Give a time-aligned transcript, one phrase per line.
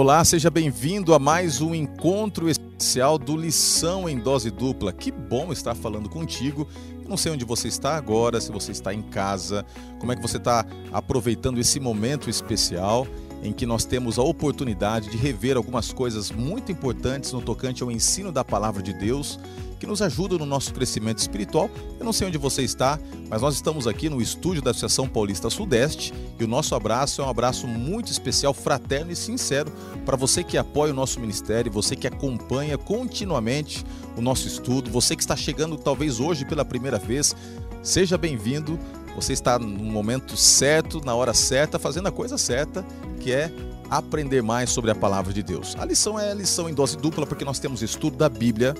[0.00, 4.94] Olá, seja bem-vindo a mais um encontro especial do Lição em Dose Dupla.
[4.94, 6.66] Que bom estar falando contigo.
[7.06, 9.62] Não sei onde você está agora, se você está em casa,
[9.98, 13.06] como é que você está aproveitando esse momento especial
[13.42, 17.90] em que nós temos a oportunidade de rever algumas coisas muito importantes no tocante ao
[17.90, 19.38] ensino da palavra de Deus
[19.80, 21.70] que nos ajuda no nosso crescimento espiritual.
[21.98, 25.48] Eu não sei onde você está, mas nós estamos aqui no estúdio da Associação Paulista
[25.48, 29.72] Sudeste e o nosso abraço é um abraço muito especial, fraterno e sincero
[30.04, 33.82] para você que apoia o nosso ministério, você que acompanha continuamente
[34.16, 37.34] o nosso estudo, você que está chegando talvez hoje pela primeira vez.
[37.82, 38.78] Seja bem-vindo.
[39.16, 42.84] Você está no momento certo, na hora certa, fazendo a coisa certa,
[43.18, 43.52] que é
[43.90, 45.76] aprender mais sobre a palavra de Deus.
[45.78, 48.74] A lição é a lição em dose dupla, porque nós temos estudo da Bíblia,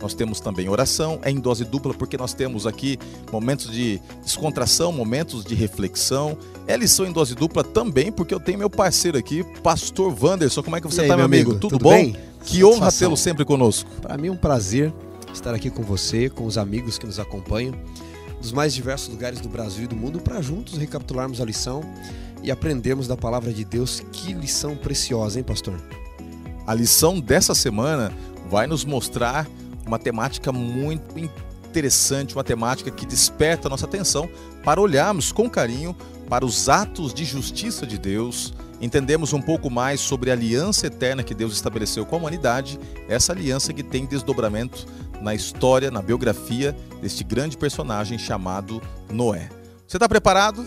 [0.00, 2.98] nós temos também oração, é em dose dupla, porque nós temos aqui
[3.32, 6.36] momentos de descontração, momentos de reflexão.
[6.66, 10.62] É lição em dose dupla também, porque eu tenho meu parceiro aqui, Pastor Wanderson.
[10.62, 11.50] Como é que você está, meu amigo?
[11.50, 11.60] amigo?
[11.60, 11.90] Tudo, Tudo, bom?
[11.90, 12.16] Bem?
[12.44, 13.90] Que honra tê-lo sempre conosco.
[14.00, 14.92] Para mim é um prazer
[15.32, 17.74] estar aqui com você, com os amigos que nos acompanham
[18.40, 21.82] dos mais diversos lugares do Brasil e do mundo para juntos recapitularmos a lição
[22.42, 24.02] e aprendermos da palavra de Deus.
[24.12, 25.80] Que lição preciosa, hein, pastor?
[26.66, 28.12] A lição dessa semana
[28.48, 29.46] vai nos mostrar
[29.86, 34.28] uma temática muito interessante, uma temática que desperta a nossa atenção
[34.64, 35.94] para olharmos com carinho
[36.28, 41.24] para os atos de justiça de Deus, entendemos um pouco mais sobre a aliança eterna
[41.24, 44.86] que Deus estabeleceu com a humanidade, essa aliança que tem desdobramento
[45.20, 49.48] na história, na biografia deste grande personagem chamado Noé.
[49.86, 50.64] Você está preparado?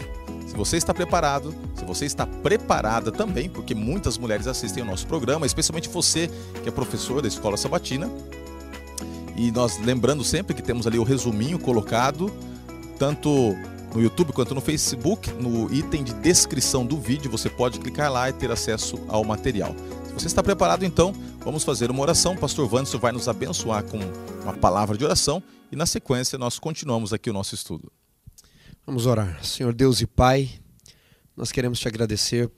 [0.48, 5.08] Se você está preparado, se você está preparada também, porque muitas mulheres assistem ao nosso
[5.08, 6.30] programa, especialmente você
[6.62, 8.10] que é professor da escola sabatina.
[9.36, 12.32] E nós lembrando sempre que temos ali o resuminho colocado,
[13.00, 13.56] tanto
[13.94, 18.30] no YouTube quanto no Facebook, no item de descrição do vídeo, você pode clicar lá
[18.30, 19.76] e ter acesso ao material.
[20.08, 22.34] Se você está preparado, então, vamos fazer uma oração.
[22.34, 24.00] O pastor Vanderson vai nos abençoar com
[24.44, 27.92] uma palavra de oração e, na sequência, nós continuamos aqui o nosso estudo.
[28.86, 29.44] Vamos orar.
[29.44, 30.50] Senhor Deus e Pai,
[31.36, 32.52] nós queremos te agradecer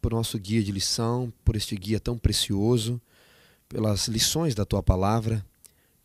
[0.00, 3.00] por nosso guia de lição, por este guia tão precioso,
[3.68, 5.44] pelas lições da tua palavra,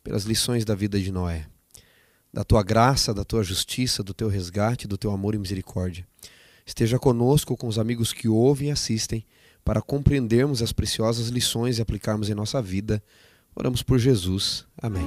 [0.02, 1.46] pelas lições da vida de Noé
[2.32, 6.06] da tua graça, da tua justiça, do teu resgate, do teu amor e misericórdia.
[6.64, 9.24] Esteja conosco com os amigos que ouvem e assistem
[9.64, 13.02] para compreendermos as preciosas lições e aplicarmos em nossa vida.
[13.54, 14.66] Oramos por Jesus.
[14.80, 15.06] Amém.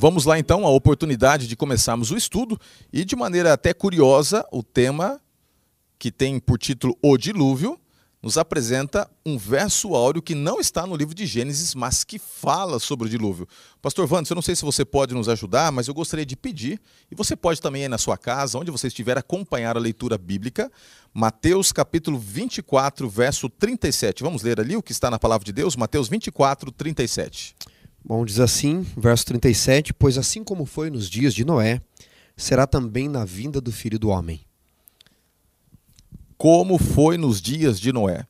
[0.00, 2.56] Vamos lá então, a oportunidade de começarmos o estudo
[2.92, 5.20] e de maneira até curiosa, o tema
[5.98, 7.76] que tem por título O Dilúvio,
[8.22, 12.78] nos apresenta um verso áureo que não está no livro de Gênesis, mas que fala
[12.80, 13.46] sobre o dilúvio.
[13.80, 16.80] Pastor Vandes, eu não sei se você pode nos ajudar, mas eu gostaria de pedir,
[17.10, 20.70] e você pode também aí na sua casa, onde você estiver, acompanhar a leitura bíblica,
[21.14, 24.22] Mateus capítulo 24, verso 37.
[24.22, 27.54] Vamos ler ali o que está na palavra de Deus, Mateus 24, 37.
[28.04, 31.80] Bom, diz assim, verso 37, pois assim como foi nos dias de Noé,
[32.36, 34.47] será também na vinda do Filho do Homem
[36.38, 38.24] como foi nos dias de Noé.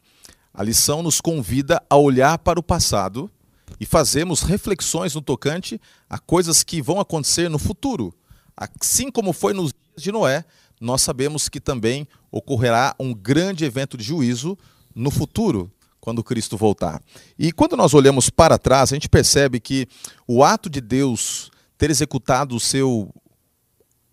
[0.52, 3.30] A lição nos convida a olhar para o passado
[3.78, 8.12] e fazermos reflexões no tocante a coisas que vão acontecer no futuro.
[8.56, 10.44] Assim como foi nos dias de Noé,
[10.80, 14.56] nós sabemos que também ocorrerá um grande evento de juízo
[14.94, 15.70] no futuro,
[16.00, 17.02] quando Cristo voltar.
[17.38, 19.86] E quando nós olhamos para trás, a gente percebe que
[20.26, 23.12] o ato de Deus ter executado o seu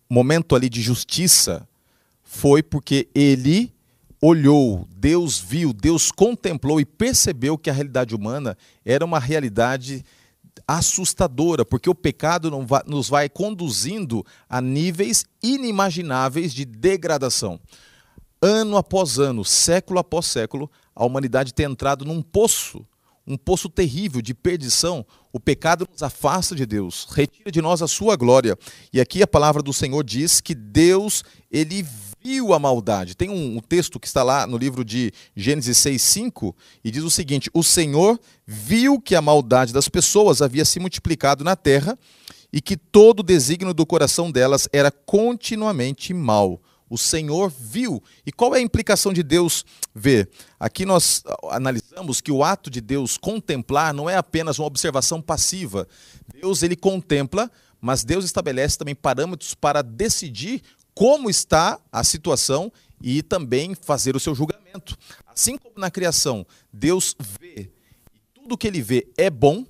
[0.09, 1.67] momento ali de justiça
[2.23, 3.75] foi porque ele
[4.28, 10.03] olhou, Deus viu, Deus contemplou e percebeu que a realidade humana era uma realidade
[10.68, 12.50] assustadora, porque o pecado
[12.88, 17.59] nos vai conduzindo a níveis inimagináveis de degradação.
[18.41, 22.84] Ano após ano, século após século, a humanidade tem entrado num poço,
[23.27, 25.06] um poço terrível de perdição.
[25.31, 28.57] O pecado nos afasta de Deus, retira de nós a sua glória.
[28.92, 31.86] E aqui a palavra do Senhor diz que Deus, ele
[32.25, 33.16] viu a maldade.
[33.16, 37.04] Tem um, um, texto que está lá no livro de Gênesis 6, 5, e diz
[37.04, 41.98] o seguinte: O Senhor viu que a maldade das pessoas havia se multiplicado na terra
[42.51, 46.60] e que todo o desígnio do coração delas era continuamente mal.
[46.89, 48.01] O Senhor viu.
[48.25, 49.63] E qual é a implicação de Deus
[49.94, 50.30] ver?
[50.60, 55.88] Aqui nós analisamos que o ato de Deus contemplar não é apenas uma observação passiva.
[56.33, 57.51] Deus ele contempla,
[57.81, 60.62] mas Deus estabelece também parâmetros para decidir
[60.95, 62.71] como está a situação
[63.01, 64.97] e também fazer o seu julgamento.
[65.27, 67.69] Assim como na criação, Deus vê
[68.13, 69.65] e tudo que ele vê é bom,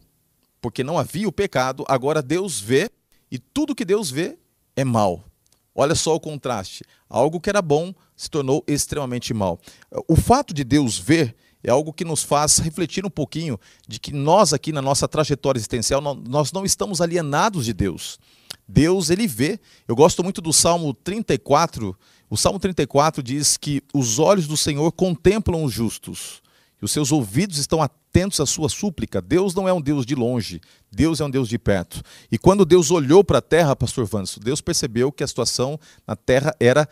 [0.62, 2.90] porque não havia o pecado, agora Deus vê
[3.32, 4.38] e tudo que Deus vê
[4.76, 5.24] é mal.
[5.74, 6.86] Olha só o contraste.
[7.10, 9.60] Algo que era bom se tornou extremamente mal.
[10.08, 14.14] O fato de Deus ver é algo que nos faz refletir um pouquinho de que
[14.14, 18.20] nós aqui na nossa trajetória existencial nós não estamos alienados de Deus.
[18.68, 19.60] Deus ele vê.
[19.88, 21.98] Eu gosto muito do Salmo 34.
[22.30, 26.42] O Salmo 34 diz que os olhos do Senhor contemplam os justos
[26.82, 29.22] e os seus ouvidos estão atentos à sua súplica.
[29.22, 30.60] Deus não é um Deus de longe,
[30.92, 32.02] Deus é um Deus de perto.
[32.32, 36.16] E quando Deus olhou para a terra, pastor Vanso, Deus percebeu que a situação na
[36.16, 36.88] terra era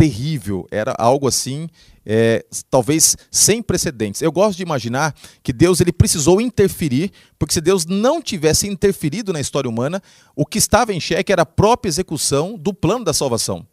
[0.00, 1.68] terrível, era algo assim,
[2.06, 4.22] é, talvez sem precedentes.
[4.22, 9.30] Eu gosto de imaginar que Deus ele precisou interferir, porque se Deus não tivesse interferido
[9.30, 10.02] na história humana,
[10.34, 13.66] o que estava em xeque era a própria execução do plano da salvação.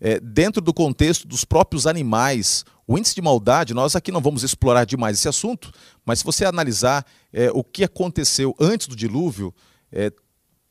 [0.00, 4.44] É, dentro do contexto dos próprios animais, o índice de maldade, nós aqui não vamos
[4.44, 5.72] explorar demais esse assunto,
[6.06, 9.52] mas se você analisar é, o que aconteceu antes do dilúvio,
[9.90, 10.12] é,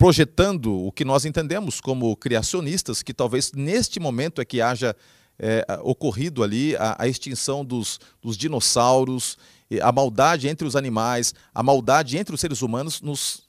[0.02, 4.96] projetando o que nós entendemos como criacionistas, que talvez neste momento é que haja
[5.38, 9.38] é, ocorrido ali a, a extinção dos, dos, dinossauros,
[9.80, 13.44] a maldade entre os animais, a maldade entre os seres humanos, nos,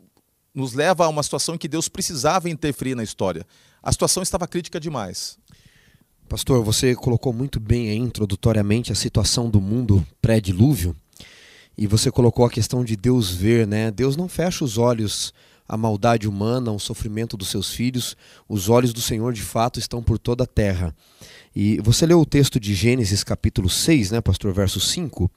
[0.54, 3.46] nos leva a uma situação em que Deus precisava interferir na história.
[3.82, 5.38] A situação estava crítica demais.
[6.28, 10.94] Pastor, você colocou muito bem aí, introdutoriamente a situação do mundo pré-dilúvio
[11.78, 13.90] e você colocou a questão de Deus ver, né?
[13.90, 15.32] Deus não fecha os olhos
[15.72, 18.14] a maldade humana, o sofrimento dos seus filhos,
[18.46, 20.94] os olhos do Senhor de fato estão por toda a terra.
[21.56, 25.30] E você leu o texto de Gênesis capítulo 6, né, pastor, verso 5?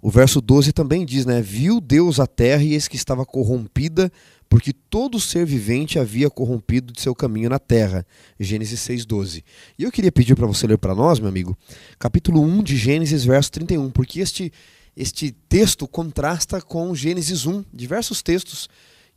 [0.00, 4.12] O verso 12 também diz, né, viu Deus a terra e eis que estava corrompida,
[4.48, 8.06] porque todo ser vivente havia corrompido de seu caminho na terra.
[8.38, 9.42] Gênesis 6:12.
[9.76, 11.58] E eu queria pedir para você ler para nós, meu amigo,
[11.98, 14.52] capítulo 1 de Gênesis, verso 31, porque este
[14.96, 18.68] este texto contrasta com Gênesis 1, diversos textos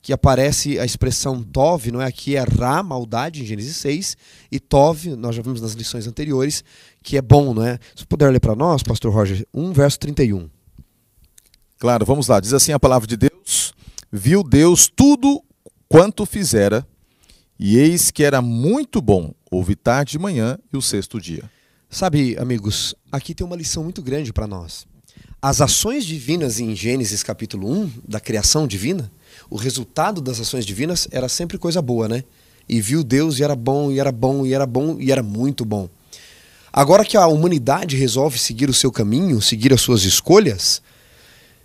[0.04, 2.06] que aparece a expressão Tov, não é?
[2.06, 4.18] Aqui é Ra, maldade, em Gênesis 6,
[4.52, 6.62] e Tov, nós já vimos nas lições anteriores,
[7.02, 7.80] que é bom, não é?
[7.96, 10.50] Se puder ler para nós, pastor Roger, 1 verso 31.
[11.80, 12.42] Claro, vamos lá.
[12.42, 13.74] Diz assim a palavra de Deus:
[14.12, 15.42] Viu Deus tudo
[15.88, 16.86] quanto fizera,
[17.58, 19.34] e eis que era muito bom.
[19.50, 21.50] Houve tarde e manhã e o sexto dia.
[21.90, 24.86] Sabe, amigos, aqui tem uma lição muito grande para nós.
[25.42, 29.10] As ações divinas em Gênesis capítulo 1, da criação divina,
[29.50, 32.24] o resultado das ações divinas era sempre coisa boa, né?
[32.68, 35.66] E viu Deus e era bom, e era bom, e era bom, e era muito
[35.66, 35.90] bom.
[36.72, 40.82] Agora que a humanidade resolve seguir o seu caminho, seguir as suas escolhas,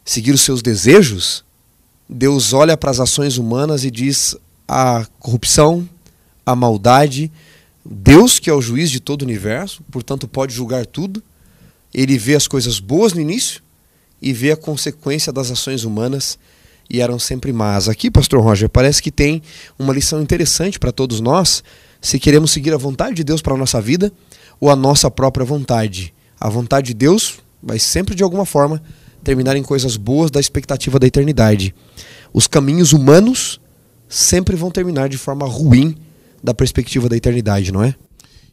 [0.05, 1.45] seguir os seus desejos,
[2.09, 4.37] Deus olha para as ações humanas e diz
[4.67, 5.89] a corrupção,
[6.45, 7.31] a maldade,
[7.85, 11.23] Deus, que é o juiz de todo o universo, portanto pode julgar tudo,
[11.93, 13.63] ele vê as coisas boas no início
[14.21, 16.39] e vê a consequência das ações humanas
[16.91, 17.89] e eram sempre más.
[17.89, 19.43] Aqui, pastor Roger, parece que tem
[19.79, 21.63] uma lição interessante para todos nós,
[22.01, 24.13] se queremos seguir a vontade de Deus para a nossa vida
[24.61, 26.15] ou a nossa própria vontade.
[26.41, 28.83] A vontade de Deus vai sempre, de alguma forma,
[29.23, 31.75] terminar em coisas boas da expectativa da eternidade.
[32.33, 33.61] Os caminhos humanos
[34.09, 35.97] sempre vão terminar de forma ruim
[36.43, 37.95] da perspectiva da eternidade, não é?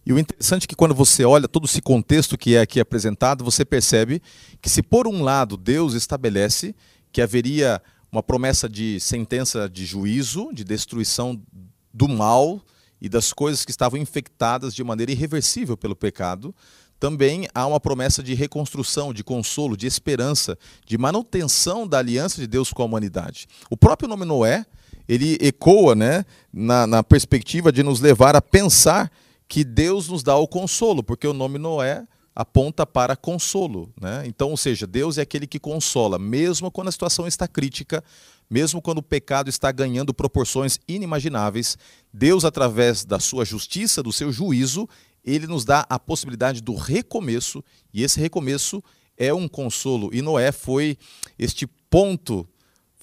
[0.06, 3.44] E o interessante é que quando você olha todo esse contexto que é aqui apresentado,
[3.44, 4.22] você percebe
[4.62, 6.76] que se por um lado Deus estabelece
[7.12, 7.81] que haveria
[8.16, 11.42] uma promessa de sentença de juízo, de destruição
[11.94, 12.62] do mal
[13.02, 16.56] e das coisas que estavam infectadas de maneira irreversível pelo pecado.
[16.98, 22.48] Também há uma promessa de reconstrução, de consolo, de esperança, de manutenção da aliança de
[22.48, 23.48] Deus com a humanidade.
[23.69, 24.66] O próprio nome Noé,
[25.10, 29.12] ele ecoa né, na, na perspectiva de nos levar a pensar
[29.45, 33.94] que Deus nos dá o consolo, porque o nome Noé aponta para consolo.
[33.99, 34.23] Né?
[34.25, 38.04] Então, ou seja, Deus é aquele que consola, mesmo quando a situação está crítica,
[38.49, 41.77] mesmo quando o pecado está ganhando proporções inimagináveis,
[42.13, 44.87] Deus, através da sua justiça, do seu juízo,
[45.23, 47.63] ele nos dá a possibilidade do recomeço,
[47.94, 48.83] e esse recomeço
[49.18, 50.09] é um consolo.
[50.13, 50.97] E Noé foi
[51.39, 52.47] este ponto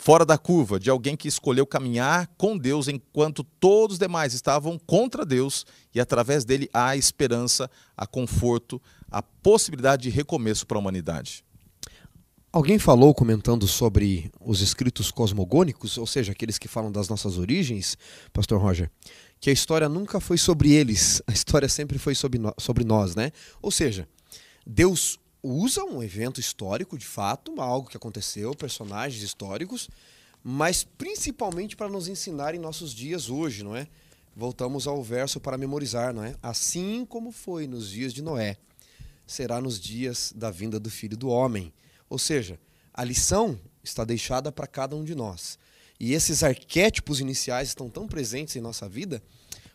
[0.02, 4.76] fora da curva, de alguém que escolheu caminhar com Deus enquanto todos os demais estavam
[4.76, 10.80] contra Deus, e através dele há esperança, há conforto, a possibilidade de recomeço para a
[10.80, 11.44] humanidade.
[12.52, 17.96] Alguém falou comentando sobre os escritos cosmogônicos, ou seja, aqueles que falam das nossas origens,
[18.32, 18.90] Pastor Roger,
[19.38, 23.30] que a história nunca foi sobre eles, a história sempre foi sobre, sobre nós, né?
[23.62, 24.08] Ou seja,
[24.66, 29.88] Deus usa um evento histórico, de fato, algo que aconteceu, personagens históricos,
[30.42, 33.88] mas principalmente para nos ensinar em nossos dias hoje, não é?
[34.34, 36.34] Voltamos ao verso para memorizar, não é?
[36.42, 38.56] Assim como foi nos dias de Noé,
[39.26, 41.72] será nos dias da vinda do Filho do Homem.
[42.08, 42.58] Ou seja,
[42.94, 45.58] a lição está deixada para cada um de nós.
[46.00, 49.22] E esses arquétipos iniciais estão tão presentes em nossa vida,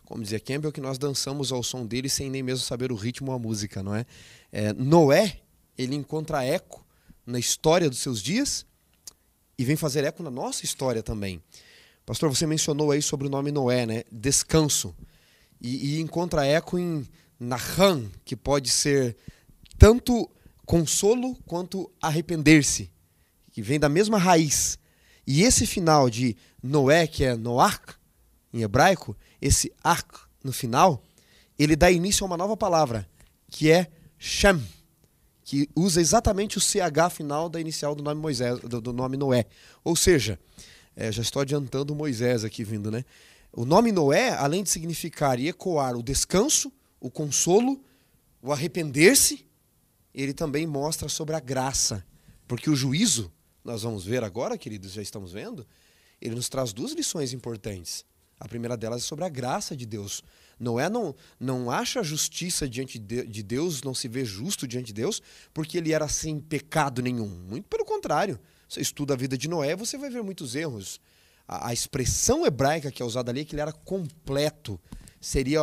[0.05, 3.31] como dizia Campbell, que nós dançamos ao som deles sem nem mesmo saber o ritmo
[3.31, 4.05] ou a música, não é?
[4.51, 5.41] é Noé,
[5.77, 6.86] ele encontra eco
[7.25, 8.65] na história dos seus dias
[9.57, 11.41] e vem fazer eco na nossa história também.
[12.05, 14.03] Pastor, você mencionou aí sobre o nome Noé, né?
[14.12, 14.96] Descanso.
[15.60, 17.05] E, e encontra eco em
[17.39, 19.17] Naham, que pode ser
[19.77, 20.29] tanto
[20.65, 22.91] consolo quanto arrepender-se,
[23.51, 24.79] que vem da mesma raiz.
[25.25, 27.96] E esse final de Noé, que é Noach,
[28.53, 31.03] em hebraico, esse ark no final,
[31.60, 33.07] ele dá início a uma nova palavra,
[33.50, 34.63] que é Shem,
[35.48, 39.46] que usa exatamente o CH final da inicial do nome Moisés, do, do nome Noé.
[39.82, 40.38] Ou seja,
[40.94, 43.06] é, já estou adiantando Moisés aqui vindo, né?
[43.54, 47.82] O nome Noé, além de significar e ecoar o descanso, o consolo,
[48.42, 49.48] o arrepender-se,
[50.13, 52.06] ele também mostra sobre a graça.
[52.46, 53.32] Porque o juízo,
[53.63, 55.66] nós vamos ver agora, queridos, já estamos vendo,
[56.20, 58.04] ele nos traz duas lições importantes.
[58.39, 60.24] A primeira delas é sobre a graça de Deus.
[60.60, 65.22] Noé não, não acha justiça diante de Deus, não se vê justo diante de Deus,
[65.53, 67.27] porque ele era sem pecado nenhum.
[67.27, 68.39] Muito pelo contrário.
[68.67, 71.00] Você estuda a vida de Noé, você vai ver muitos erros.
[71.48, 74.79] A, a expressão hebraica que é usada ali é que ele era completo.
[75.22, 75.62] Seria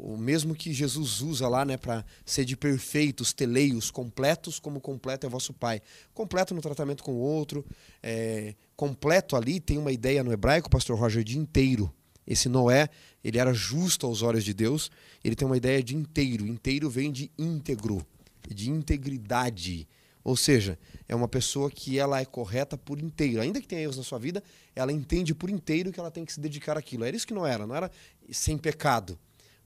[0.00, 5.26] o mesmo que Jesus usa lá, né, para ser de perfeitos, teleios, completos, como completo
[5.26, 5.82] é vosso Pai.
[6.14, 7.66] Completo no tratamento com o outro,
[8.02, 11.92] é, completo ali tem uma ideia no hebraico, pastor Roger, de inteiro.
[12.26, 12.88] Esse Noé,
[13.24, 14.90] ele era justo aos olhos de Deus,
[15.24, 16.46] ele tem uma ideia de inteiro.
[16.46, 18.06] Inteiro vem de íntegro,
[18.48, 19.88] de integridade.
[20.22, 20.78] Ou seja,
[21.08, 23.40] é uma pessoa que ela é correta por inteiro.
[23.40, 24.42] Ainda que tenha erros na sua vida,
[24.76, 27.04] ela entende por inteiro que ela tem que se dedicar àquilo.
[27.04, 27.90] Era isso que não era, não era
[28.30, 29.18] sem pecado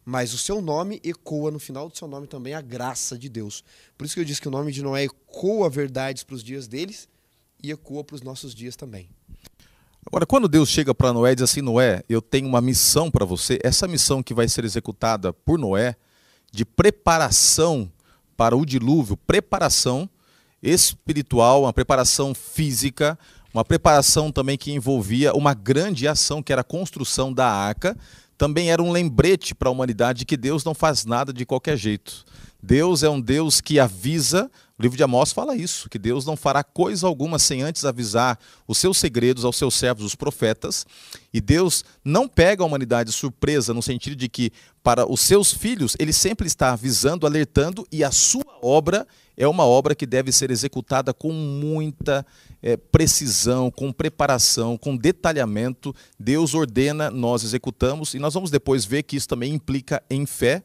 [0.05, 3.63] mas o seu nome ecoa no final do seu nome também a graça de Deus.
[3.97, 6.67] Por isso que eu disse que o nome de Noé ecoa verdades para os dias
[6.67, 7.09] deles
[7.63, 9.09] e ecoa para os nossos dias também.
[10.05, 13.25] Agora, quando Deus chega para Noé e diz assim: Noé, eu tenho uma missão para
[13.25, 15.95] você, essa missão que vai ser executada por Noé,
[16.51, 17.91] de preparação
[18.37, 20.11] para o dilúvio, preparação
[20.61, 23.17] espiritual, uma preparação física,
[23.55, 27.97] uma preparação também que envolvia uma grande ação, que era a construção da arca,
[28.43, 32.25] também era um lembrete para a humanidade que Deus não faz nada de qualquer jeito.
[32.61, 36.35] Deus é um Deus que avisa, o livro de Amós fala isso, que Deus não
[36.35, 40.85] fará coisa alguma sem antes avisar os seus segredos aos seus servos, os profetas.
[41.33, 44.51] E Deus não pega a humanidade surpresa no sentido de que
[44.83, 49.07] para os seus filhos ele sempre está avisando, alertando e a sua obra
[49.37, 52.27] é uma obra que deve ser executada com muita
[52.63, 55.95] é, precisão, com preparação, com detalhamento.
[56.19, 60.63] Deus ordena, nós executamos, e nós vamos depois ver que isso também implica em fé.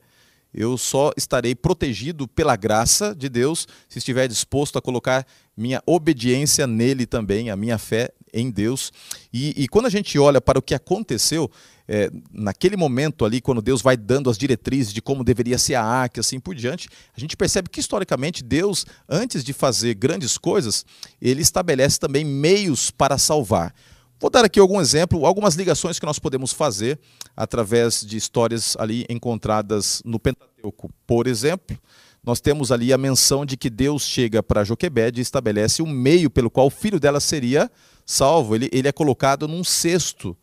[0.53, 5.25] Eu só estarei protegido pela graça de Deus se estiver disposto a colocar
[5.55, 8.91] minha obediência nele também, a minha fé em Deus.
[9.33, 11.51] E, e quando a gente olha para o que aconteceu,
[11.87, 15.83] é, naquele momento ali, quando Deus vai dando as diretrizes de como deveria ser a
[15.83, 20.37] arca e assim por diante, a gente percebe que historicamente Deus, antes de fazer grandes
[20.37, 20.85] coisas,
[21.21, 23.73] ele estabelece também meios para salvar.
[24.19, 26.99] Vou dar aqui algum exemplo, algumas ligações que nós podemos fazer
[27.35, 30.91] através de histórias ali encontradas no Pentateuco.
[31.05, 31.77] Por exemplo,
[32.23, 36.29] nós temos ali a menção de que Deus chega para Joquebede e estabelece um meio
[36.29, 37.71] pelo qual o filho dela seria
[38.05, 38.55] salvo.
[38.55, 40.35] Ele, ele é colocado num cesto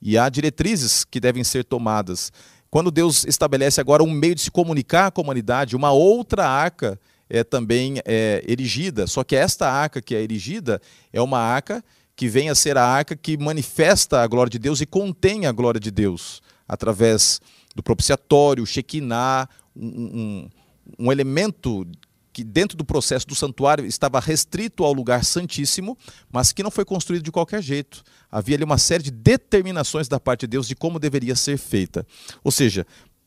[0.00, 2.32] e há diretrizes que devem ser tomadas.
[2.70, 6.98] Quando Deus estabelece agora um meio de se comunicar com a humanidade, uma outra arca
[7.28, 9.06] é também é, erigida.
[9.06, 10.80] Só que esta arca que é erigida
[11.12, 14.80] é uma arca que vem a ser a arca que manifesta a glória de Deus
[14.80, 17.40] e contém a glória de Deus através
[17.74, 20.50] do propiciatório, o Shekinah, um, um,
[20.98, 21.86] um elemento
[22.32, 25.96] que dentro do processo do santuário estava restrito ao lugar santíssimo,
[26.30, 28.02] mas que não foi construído de qualquer jeito.
[28.30, 32.06] Havia ali uma série de determinações da parte de Deus de como deveria ser feita.
[32.44, 32.86] Ou seja,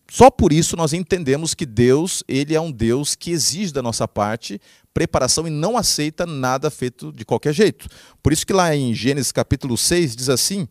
[0.10, 4.08] só por isso nós entendemos que Deus, ele é um Deus que exige da nossa
[4.08, 4.60] parte
[4.94, 7.88] preparação e não aceita nada feito de qualquer jeito.
[8.22, 10.68] Por isso que lá em Gênesis capítulo 6 diz assim,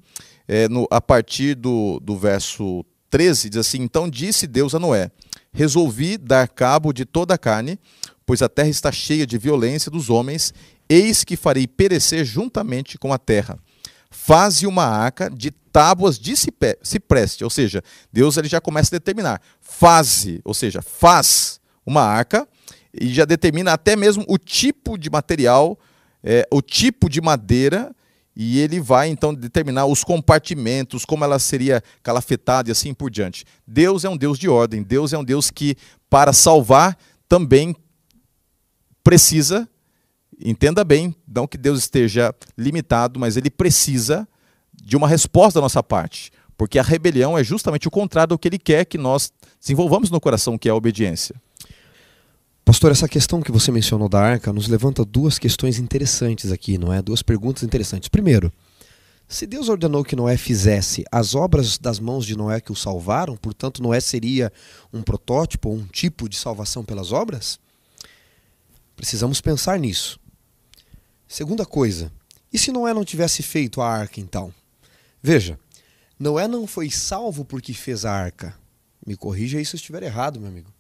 [0.47, 5.11] é, no, a partir do, do verso 13, diz assim, Então disse Deus a Noé,
[5.53, 7.79] resolvi dar cabo de toda a carne,
[8.27, 10.53] pois a terra está cheia de violência dos homens,
[10.89, 13.59] eis que farei perecer juntamente com a terra.
[14.11, 19.41] Faze uma arca de tábuas de cipreste, ou seja, Deus ele já começa a determinar.
[19.61, 22.47] Faze, ou seja, faz uma arca
[22.93, 25.79] e já determina até mesmo o tipo de material,
[26.23, 27.95] é, o tipo de madeira,
[28.35, 33.45] e ele vai então determinar os compartimentos, como ela seria calafetada e assim por diante.
[33.67, 35.77] Deus é um Deus de ordem, Deus é um Deus que,
[36.09, 36.97] para salvar,
[37.29, 37.75] também
[39.03, 39.69] precisa,
[40.41, 44.27] entenda bem, não que Deus esteja limitado, mas ele precisa
[44.73, 46.33] de uma resposta da nossa parte.
[46.57, 50.21] Porque a rebelião é justamente o contrário do que ele quer que nós desenvolvamos no
[50.21, 51.35] coração, que é a obediência.
[52.65, 56.93] Pastor, essa questão que você mencionou da arca nos levanta duas questões interessantes aqui, não
[56.93, 57.03] é?
[57.03, 58.09] Duas perguntas interessantes.
[58.09, 58.53] Primeiro,
[59.27, 63.37] se Deus ordenou que Noé fizesse as obras das mãos de Noé que o salvaram,
[63.37, 64.53] portanto, Noé seria
[64.93, 67.59] um protótipo, um tipo de salvação pelas obras?
[69.03, 70.17] Precisamos pensar nisso.
[71.27, 72.13] Segunda coisa,
[72.53, 74.55] e se Noé não tivesse feito a arca então?
[75.21, 75.59] Veja,
[76.17, 78.57] Noé não foi salvo porque fez a arca.
[79.05, 80.73] Me corrija aí se eu estiver errado, meu amigo.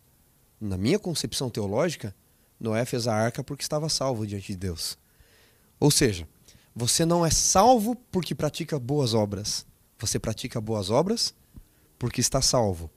[0.60, 2.14] Na minha concepção teológica,
[2.60, 4.96] Noé fez a arca porque estava salvo diante de Deus.
[5.80, 6.24] Ou seja,
[6.76, 9.66] você não é salvo porque pratica boas obras.
[9.98, 11.34] Você pratica boas obras
[11.98, 12.88] porque está salvo.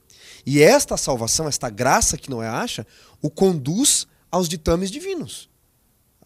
[0.46, 2.86] E esta salvação, esta graça que Noé acha,
[3.24, 4.06] o conduz
[4.36, 5.50] aos ditames divinos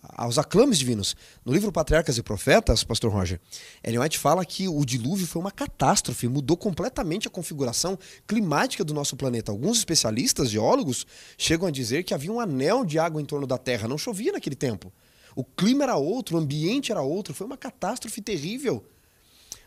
[0.02, 1.16] aos aclames divinos.
[1.46, 3.40] No livro Patriarcas e Profetas, pastor Roger,
[3.84, 8.94] Ellen White fala que o dilúvio foi uma catástrofe, mudou completamente a configuração climática do
[8.94, 9.52] nosso planeta.
[9.52, 11.06] Alguns especialistas, geólogos,
[11.38, 14.32] chegam a dizer que havia um anel de água em torno da Terra, não chovia
[14.32, 14.92] naquele tempo.
[15.36, 18.84] O clima era outro, o ambiente era outro, foi uma catástrofe terrível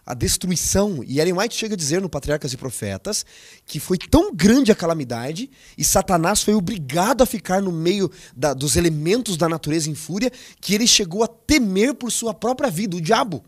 [0.05, 1.03] a destruição.
[1.07, 3.25] E Ellen White chega a dizer no Patriarcas e Profetas
[3.65, 8.53] que foi tão grande a calamidade e Satanás foi obrigado a ficar no meio da,
[8.53, 10.31] dos elementos da natureza em fúria
[10.61, 13.45] que ele chegou a temer por sua própria vida, o diabo.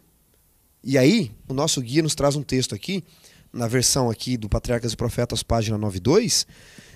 [0.83, 3.03] E aí, o nosso guia nos traz um texto aqui,
[3.51, 6.47] na versão aqui do Patriarcas e Profetas, página 92,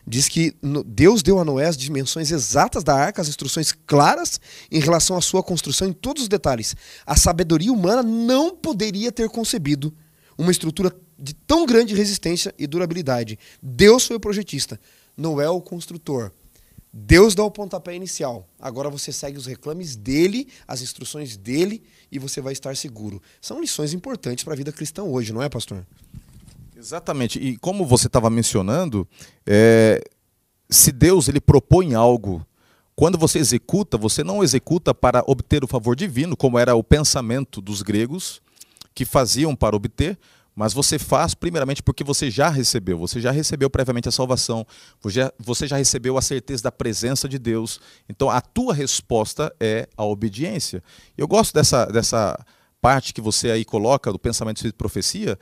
[0.09, 0.55] diz que
[0.87, 5.21] Deus deu a Noé as dimensões exatas da arca, as instruções claras em relação à
[5.21, 6.75] sua construção em todos os detalhes.
[7.07, 9.95] A sabedoria humana não poderia ter concebido
[10.37, 13.39] uma estrutura de tão grande resistência e durabilidade.
[13.63, 14.81] Deus foi o projetista,
[15.17, 16.33] Noé o construtor.
[16.93, 18.49] Deus dá o pontapé inicial.
[18.59, 23.21] Agora você segue os reclames dele, as instruções dele e você vai estar seguro.
[23.41, 25.87] São lições importantes para a vida cristã hoje, não é, pastor?
[26.79, 27.41] Exatamente.
[27.41, 29.07] E como você estava mencionando,
[29.45, 30.01] é,
[30.71, 32.47] se Deus ele propõe algo,
[32.95, 37.61] quando você executa, você não executa para obter o favor divino, como era o pensamento
[37.61, 38.41] dos gregos,
[38.95, 40.17] que faziam para obter,
[40.55, 44.65] mas você faz primeiramente porque você já recebeu, você já recebeu previamente a salvação,
[45.39, 47.81] você já recebeu a certeza da presença de Deus.
[48.09, 50.83] Então a tua resposta é a obediência.
[51.17, 52.39] Eu gosto dessa, dessa
[52.81, 55.39] parte que você aí coloca do pensamento de profecia,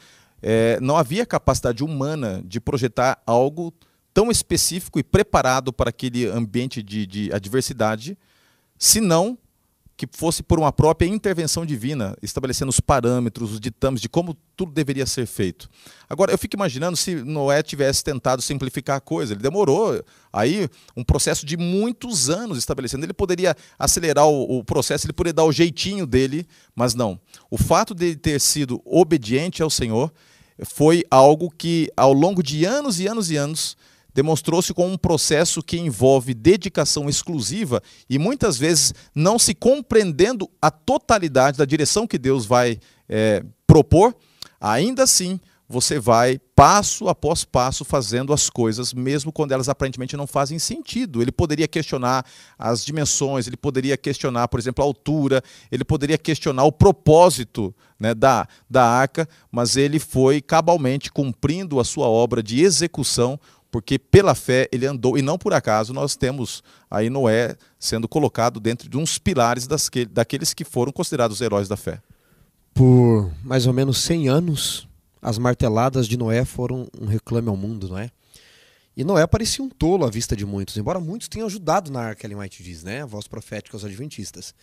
[0.48, 3.74] é, não havia capacidade humana de projetar algo
[4.14, 8.16] tão específico e preparado para aquele ambiente de, de adversidade,
[8.78, 9.36] senão
[9.96, 14.70] que fosse por uma própria intervenção divina, estabelecendo os parâmetros, os ditames de como tudo
[14.70, 15.68] deveria ser feito.
[16.08, 19.32] Agora, eu fico imaginando se Noé tivesse tentado simplificar a coisa.
[19.32, 23.04] Ele demorou aí um processo de muitos anos estabelecendo.
[23.04, 27.18] Ele poderia acelerar o, o processo, ele poderia dar o jeitinho dele, mas não.
[27.50, 30.12] O fato de ele ter sido obediente ao Senhor
[30.64, 33.76] foi algo que, ao longo de anos e anos e anos,
[34.14, 40.70] demonstrou-se como um processo que envolve dedicação exclusiva e muitas vezes não se compreendendo a
[40.70, 44.16] totalidade da direção que Deus vai é, propor,
[44.58, 50.26] ainda assim você vai passo após passo fazendo as coisas, mesmo quando elas aparentemente não
[50.26, 51.20] fazem sentido.
[51.20, 52.24] Ele poderia questionar
[52.58, 58.14] as dimensões, ele poderia questionar, por exemplo, a altura, ele poderia questionar o propósito né,
[58.14, 63.38] da, da arca, mas ele foi cabalmente cumprindo a sua obra de execução,
[63.70, 68.60] porque pela fé ele andou, e não por acaso nós temos aí Noé sendo colocado
[68.60, 72.00] dentro de uns pilares das, daqueles que foram considerados heróis da fé.
[72.72, 74.88] Por mais ou menos 100 anos,
[75.20, 78.10] as marteladas de Noé foram um reclame ao mundo, não é?
[78.96, 82.26] E Noé parecia um tolo à vista de muitos, embora muitos tenham ajudado na arca,
[82.26, 83.02] Ellen White diz, né?
[83.02, 84.54] A voz profética aos adventistas.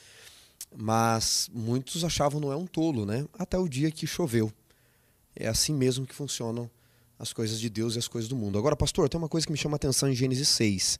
[0.75, 3.25] Mas muitos achavam Noé um tolo, né?
[3.37, 4.51] Até o dia que choveu.
[5.35, 6.69] É assim mesmo que funcionam
[7.19, 8.57] as coisas de Deus e as coisas do mundo.
[8.57, 10.99] Agora, pastor, tem uma coisa que me chama a atenção em Gênesis 6.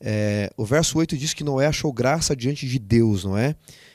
[0.00, 3.54] É, o verso 8 diz que Noé achou graça diante de Deus, não é?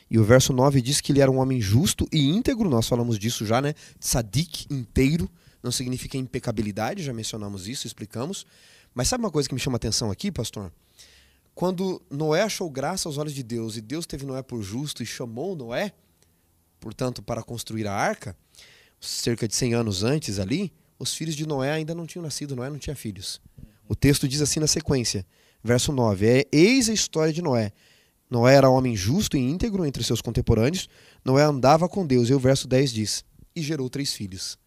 [0.09, 3.19] E o verso 9 diz que ele era um homem justo e íntegro, nós falamos
[3.19, 3.73] disso já, né?
[3.99, 5.29] Tzadik, inteiro,
[5.61, 8.45] não significa impecabilidade, já mencionamos isso, explicamos.
[8.93, 10.71] Mas sabe uma coisa que me chama atenção aqui, pastor?
[11.53, 15.05] Quando Noé achou graça aos olhos de Deus e Deus teve Noé por justo e
[15.05, 15.91] chamou Noé,
[16.79, 18.37] portanto, para construir a arca,
[19.01, 22.69] cerca de 100 anos antes ali, os filhos de Noé ainda não tinham nascido, Noé
[22.69, 23.41] não tinha filhos.
[23.87, 25.25] O texto diz assim na sequência,
[25.63, 27.71] verso 9: é, Eis a história de Noé.
[28.29, 30.89] Noé era homem justo e íntegro entre seus contemporâneos.
[31.23, 32.29] Noé andava com Deus.
[32.29, 34.57] E o verso 10 diz: E gerou três filhos.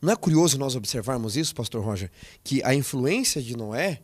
[0.00, 2.10] Não é curioso nós observarmos isso, pastor Roger?
[2.44, 4.00] Que a influência de Noé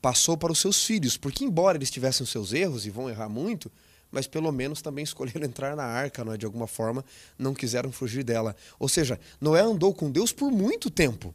[0.00, 1.16] passou para os seus filhos.
[1.16, 3.70] Porque, embora eles tivessem os seus erros e vão errar muito,
[4.12, 6.36] mas pelo menos também escolheram entrar na arca, não é?
[6.36, 7.04] de alguma forma,
[7.36, 8.54] não quiseram fugir dela.
[8.78, 11.34] Ou seja, Noé andou com Deus por muito tempo.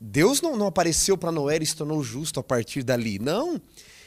[0.00, 3.18] Deus não, não apareceu para Noé e se tornou justo a partir dali.
[3.18, 3.60] Não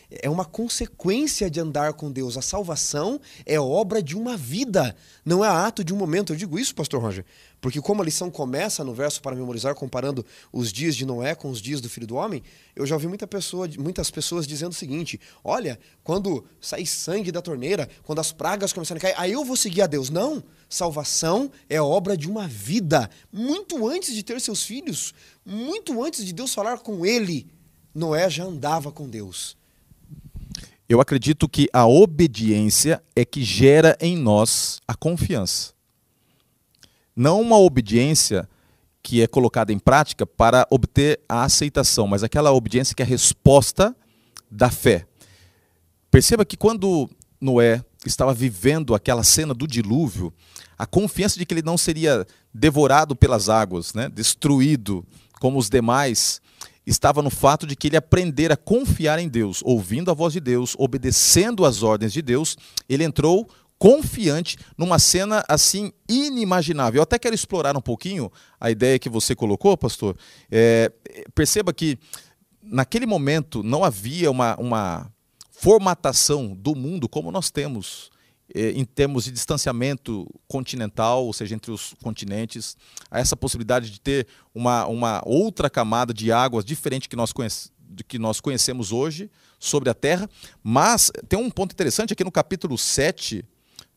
[0.10, 2.38] é uma consequência de andar com Deus.
[2.38, 6.32] A salvação é obra de uma vida, não é ato de um momento.
[6.32, 7.26] Eu digo isso, pastor Roger,
[7.60, 11.50] porque como a lição começa no verso para memorizar, comparando os dias de Noé com
[11.50, 12.42] os dias do Filho do Homem,
[12.76, 17.42] eu já ouvi muita pessoa, muitas pessoas dizendo o seguinte: olha, quando sair sangue da
[17.42, 20.10] torneira, quando as pragas começarem a cair, aí eu vou seguir a Deus.
[20.10, 23.10] Não, salvação é obra de uma vida.
[23.32, 25.14] Muito antes de ter seus filhos,
[25.46, 27.48] muito antes de Deus falar com ele,
[27.94, 29.57] Noé já andava com Deus.
[30.90, 35.74] Eu acredito que a obediência é que gera em nós a confiança.
[37.16, 38.48] Não uma obediência
[39.04, 43.08] que é colocada em prática para obter a aceitação, mas aquela obediência que é a
[43.08, 43.96] resposta
[44.50, 45.06] da fé.
[46.10, 50.34] Perceba que quando Noé estava vivendo aquela cena do dilúvio,
[50.78, 55.06] a confiança de que ele não seria devorado pelas águas, né, destruído
[55.40, 56.42] como os demais,
[56.90, 60.40] estava no fato de que ele aprender a confiar em Deus, ouvindo a voz de
[60.40, 63.48] Deus, obedecendo às ordens de Deus, ele entrou
[63.78, 67.00] confiante numa cena assim inimaginável.
[67.00, 70.18] Eu até quero explorar um pouquinho a ideia que você colocou, pastor.
[70.50, 70.92] É,
[71.36, 72.00] perceba que
[72.64, 75.12] naquele momento não havia uma, uma
[75.52, 78.10] formatação do mundo como nós temos
[78.56, 82.78] em termos de distanciamento continental, ou seja, entre os continentes,
[83.12, 87.70] a essa possibilidade de ter uma, uma outra camada de águas diferente que nós, conhece,
[88.08, 89.30] que nós conhecemos hoje
[89.60, 90.30] sobre a Terra.
[90.64, 93.44] Mas tem um ponto interessante aqui no capítulo 7,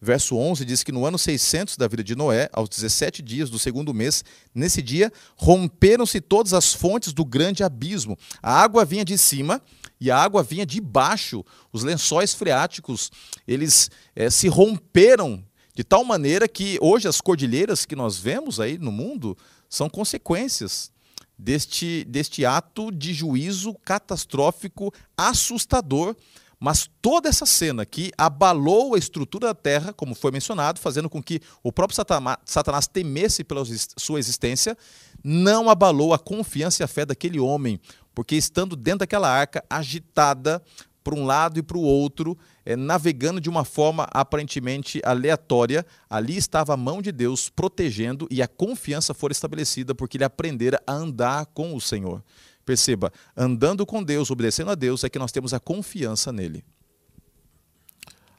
[0.00, 3.58] verso 11, diz que no ano 600 da vida de Noé, aos 17 dias do
[3.58, 8.18] segundo mês, nesse dia, romperam-se todas as fontes do grande abismo.
[8.42, 9.62] A água vinha de cima
[10.00, 11.44] e a água vinha de baixo.
[11.72, 13.10] Os lençóis freáticos,
[13.46, 18.78] eles é, se romperam de tal maneira que hoje as cordilheiras que nós vemos aí
[18.78, 19.36] no mundo
[19.68, 20.90] são consequências
[21.38, 26.16] deste, deste ato de juízo catastrófico, assustador.
[26.62, 31.22] Mas toda essa cena que abalou a estrutura da terra, como foi mencionado, fazendo com
[31.22, 31.96] que o próprio
[32.44, 33.62] Satanás temesse pela
[33.96, 34.76] sua existência,
[35.24, 37.80] não abalou a confiança e a fé daquele homem,
[38.14, 40.62] porque estando dentro daquela arca, agitada
[41.02, 46.36] para um lado e para o outro, é, navegando de uma forma aparentemente aleatória, ali
[46.36, 50.92] estava a mão de Deus protegendo e a confiança foi estabelecida porque ele aprendera a
[50.92, 52.22] andar com o Senhor.
[52.64, 56.62] Perceba, andando com Deus, obedecendo a Deus, é que nós temos a confiança nele.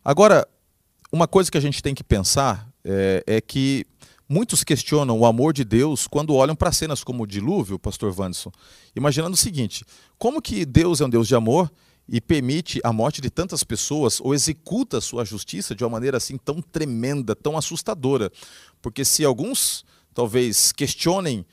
[0.05, 0.47] Agora,
[1.11, 3.85] uma coisa que a gente tem que pensar é, é que
[4.31, 8.49] Muitos questionam o amor de Deus quando olham para cenas como o dilúvio, pastor Vanderson,
[8.95, 9.83] imaginando o seguinte:
[10.17, 11.69] como que Deus é um Deus de amor
[12.07, 16.15] e permite a morte de tantas pessoas ou executa a sua justiça de uma maneira
[16.15, 18.31] assim tão tremenda, tão assustadora?
[18.81, 21.45] Porque se alguns talvez questionem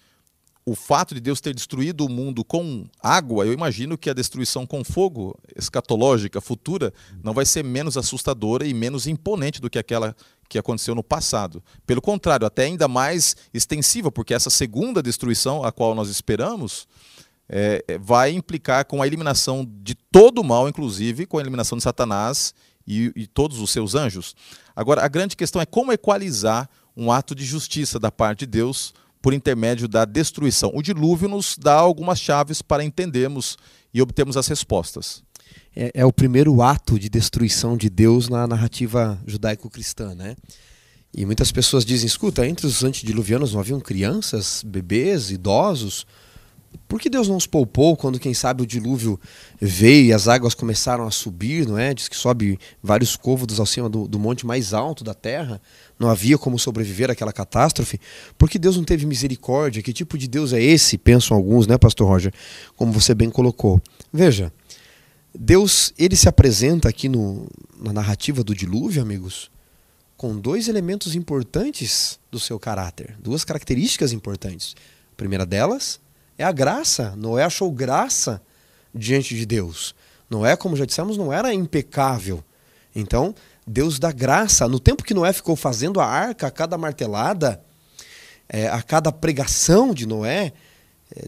[0.64, 4.66] o fato de Deus ter destruído o mundo com água, eu imagino que a destruição
[4.66, 6.92] com fogo escatológica futura
[7.24, 10.14] não vai ser menos assustadora e menos imponente do que aquela
[10.48, 11.62] que aconteceu no passado.
[11.86, 16.88] Pelo contrário, até ainda mais extensiva, porque essa segunda destruição a qual nós esperamos
[17.48, 21.78] é, é, vai implicar com a eliminação de todo o mal, inclusive com a eliminação
[21.78, 22.54] de Satanás
[22.86, 24.34] e, e todos os seus anjos.
[24.74, 28.92] Agora, a grande questão é como equalizar um ato de justiça da parte de Deus
[29.20, 30.70] por intermédio da destruição.
[30.74, 33.56] O dilúvio nos dá algumas chaves para entendermos
[33.92, 35.22] e obtermos as respostas
[35.74, 40.36] é, é o primeiro ato de destruição de Deus na narrativa judaico-cristã, né?
[41.14, 46.06] E muitas pessoas dizem, escuta, entre os antediluvianos não haviam crianças, bebês, idosos?
[46.86, 49.18] Por que Deus não os poupou quando, quem sabe, o dilúvio
[49.60, 51.94] veio e as águas começaram a subir, não é?
[51.94, 55.60] Diz que sobe vários côvados acima do, do monte mais alto da terra.
[55.98, 58.00] Não havia como sobreviver àquela catástrofe.
[58.36, 59.82] Por que Deus não teve misericórdia?
[59.82, 60.96] Que tipo de Deus é esse?
[60.98, 62.32] Pensam alguns, né, Pastor Roger?
[62.76, 63.80] Como você bem colocou.
[64.12, 64.52] Veja,
[65.34, 69.50] Deus ele se apresenta aqui no, na narrativa do dilúvio, amigos,
[70.16, 74.74] com dois elementos importantes do seu caráter, duas características importantes.
[75.12, 76.00] A primeira delas
[76.36, 77.14] é a graça.
[77.16, 78.42] Noé achou graça
[78.94, 79.94] diante de Deus.
[80.28, 82.42] Noé, como já dissemos, não era impecável.
[82.94, 83.34] Então,
[83.66, 84.68] Deus dá graça.
[84.68, 87.62] No tempo que Noé ficou fazendo a arca, a cada martelada,
[88.48, 90.52] é, a cada pregação de Noé,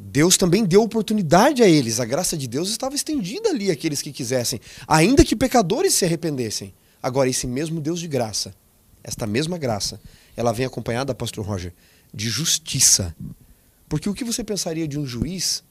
[0.03, 2.01] Deus também deu oportunidade a eles.
[2.01, 6.75] A graça de Deus estava estendida ali àqueles que quisessem, ainda que pecadores se arrependessem.
[7.03, 8.55] Agora, esse mesmo Deus de graça,
[9.03, 10.01] esta mesma graça,
[10.37, 11.73] ela vem acompanhada, pastor Roger,
[12.13, 13.15] de justiça.
[13.89, 15.65] Porque o que você pensaria de um juiz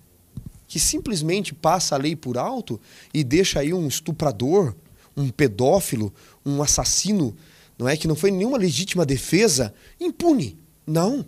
[0.67, 2.79] que simplesmente passa a lei por alto
[3.13, 4.75] e deixa aí um estuprador,
[5.15, 6.13] um pedófilo,
[6.45, 7.35] um assassino,
[7.77, 10.57] não é que não foi nenhuma legítima defesa, impune.
[10.85, 11.25] Não.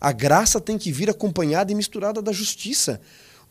[0.00, 3.00] A graça tem que vir acompanhada e misturada da justiça.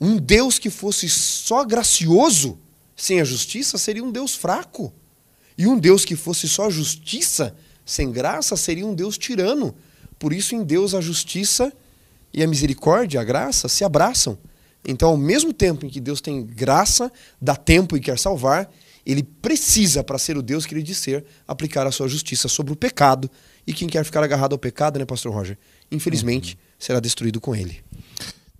[0.02, 2.58] Um Deus que fosse só gracioso,
[2.96, 4.92] sem a justiça, seria um Deus fraco.
[5.58, 9.76] E um Deus que fosse só justiça, sem graça, seria um Deus tirano.
[10.18, 11.72] Por isso, em Deus, a justiça
[12.34, 14.38] e a misericórdia, a graça, se abraçam.
[14.88, 18.72] Então, ao mesmo tempo em que Deus tem graça, dá tempo e quer salvar,
[19.06, 22.74] ele precisa, para ser o Deus que ele diz ser, aplicar a sua justiça sobre
[22.74, 23.30] o pecado.
[23.66, 25.58] E quem quer ficar agarrado ao pecado, né, Pastor Roger?
[25.92, 26.60] Infelizmente, uhum.
[26.78, 27.82] será destruído com ele.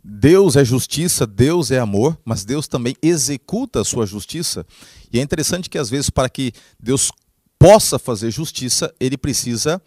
[0.04, 4.66] Deus é justiça, Deus é amor, mas Deus também executa a sua justiça.
[5.12, 7.12] E é interessante que, às vezes, para que Deus
[7.60, 9.82] possa fazer justiça, ele precisa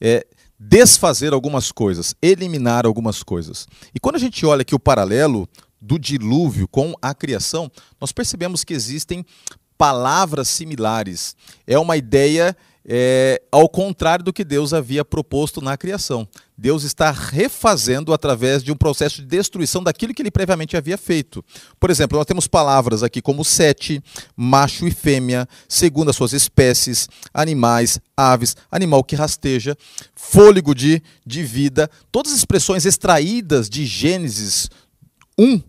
[0.00, 0.26] é,
[0.58, 3.68] desfazer algumas coisas, eliminar algumas coisas.
[3.94, 5.48] E quando a gente olha aqui o paralelo
[5.80, 9.24] do dilúvio com a criação, nós percebemos que existem
[9.78, 11.34] palavras similares.
[11.66, 12.54] É uma ideia
[12.90, 16.26] é, ao contrário do que Deus havia proposto na criação.
[16.56, 21.44] Deus está refazendo através de um processo de destruição daquilo que ele previamente havia feito.
[21.78, 24.02] Por exemplo, nós temos palavras aqui como sete,
[24.34, 29.76] macho e fêmea, segundo as suas espécies, animais, aves, animal que rasteja,
[30.14, 34.70] fôlego de, de vida, todas as expressões extraídas de Gênesis
[35.38, 35.62] 1,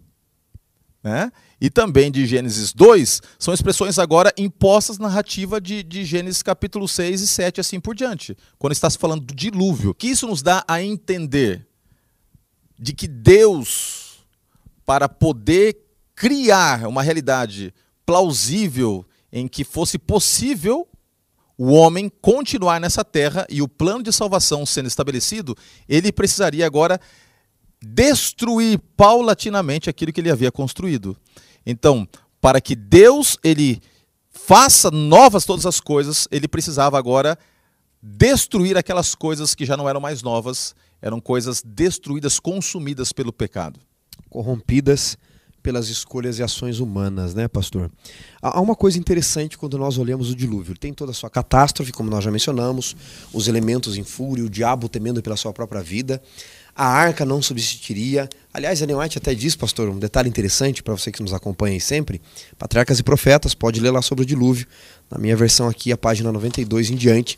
[1.03, 1.31] né?
[1.61, 6.87] E também de Gênesis 2, são expressões agora impostas na narrativa de, de Gênesis capítulo
[6.87, 9.93] 6 e 7, assim por diante, quando está se falando do dilúvio.
[9.93, 11.67] Que isso nos dá a entender
[12.77, 14.25] de que Deus,
[14.85, 15.77] para poder
[16.15, 17.73] criar uma realidade
[18.05, 20.87] plausível em que fosse possível
[21.57, 25.57] o homem continuar nessa terra e o plano de salvação sendo estabelecido,
[25.89, 26.99] ele precisaria agora
[27.81, 31.17] destruir paulatinamente aquilo que ele havia construído.
[31.65, 32.07] Então,
[32.41, 33.81] para que Deus ele
[34.31, 37.37] faça novas todas as coisas, ele precisava agora
[38.01, 43.79] destruir aquelas coisas que já não eram mais novas, eram coisas destruídas, consumidas pelo pecado,
[44.29, 45.17] corrompidas
[45.61, 47.91] pelas escolhas e ações humanas, né, pastor?
[48.41, 50.77] Há uma coisa interessante quando nós olhamos o dilúvio.
[50.77, 52.95] Tem toda a sua catástrofe, como nós já mencionamos,
[53.33, 56.21] os elementos em fúria, o diabo temendo pela sua própria vida
[56.79, 58.29] a arca não subsistiria.
[58.53, 61.81] Aliás, Ellen White até diz, pastor, um detalhe interessante para você que nos acompanha aí
[61.81, 62.21] sempre:
[62.57, 64.65] Patriarcas e Profetas, pode ler lá sobre o dilúvio.
[65.11, 67.37] Na minha versão aqui, a página 92 em diante,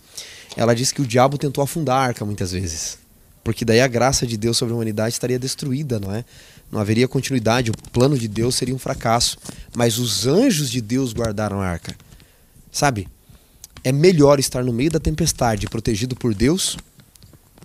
[0.56, 3.00] ela diz que o diabo tentou afundar a arca muitas vezes.
[3.44, 6.24] Porque daí a graça de Deus sobre a humanidade estaria destruída, não é?
[6.72, 9.40] Não haveria continuidade, o plano de Deus seria um fracasso.
[9.76, 11.96] Mas os anjos de Deus guardaram a arca.
[12.72, 13.08] Sabe?
[13.84, 16.78] É melhor estar no meio da tempestade, protegido por Deus,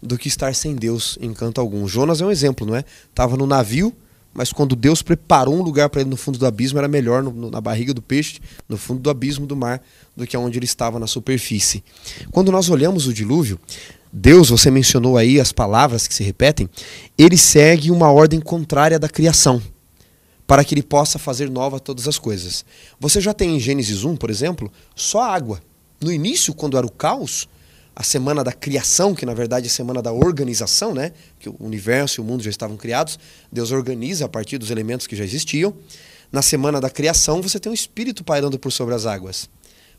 [0.03, 1.87] do que estar sem Deus em canto algum.
[1.87, 2.85] Jonas é um exemplo, não é?
[3.11, 3.93] Estava no navio,
[4.37, 7.31] mas quando Deus preparou um lugar para ele no fundo do abismo, era melhor no,
[7.31, 9.83] no, na barriga do peixe, no fundo do abismo do mar,
[10.15, 11.83] do que onde ele estava na superfície.
[12.31, 13.59] Quando nós olhamos o dilúvio,
[14.13, 16.69] Deus, você mencionou aí as palavras que se repetem,
[17.17, 19.61] ele segue uma ordem contrária da criação,
[20.47, 22.65] para que ele possa fazer nova todas as coisas.
[23.01, 25.61] Você já tem em Gênesis 1, por exemplo, só água.
[26.01, 27.49] No início, quando era o caos,
[27.99, 31.13] a semana da criação, que na verdade é a semana da organização, né?
[31.41, 33.19] Que o universo e o mundo já estavam criados.
[33.51, 35.75] Deus organiza a partir dos elementos que já existiam.
[36.31, 39.49] Na semana da criação, você tem um espírito pairando por sobre as águas.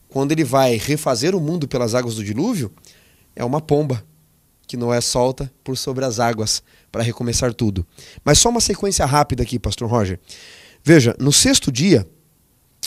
[0.09, 2.71] Quando ele vai refazer o mundo pelas águas do dilúvio,
[3.35, 4.03] é uma pomba
[4.67, 7.83] que Noé solta por sobre as águas para recomeçar tudo.
[8.23, 10.19] Mas só uma sequência rápida aqui, pastor Roger.
[10.83, 12.07] Veja, no sexto dia,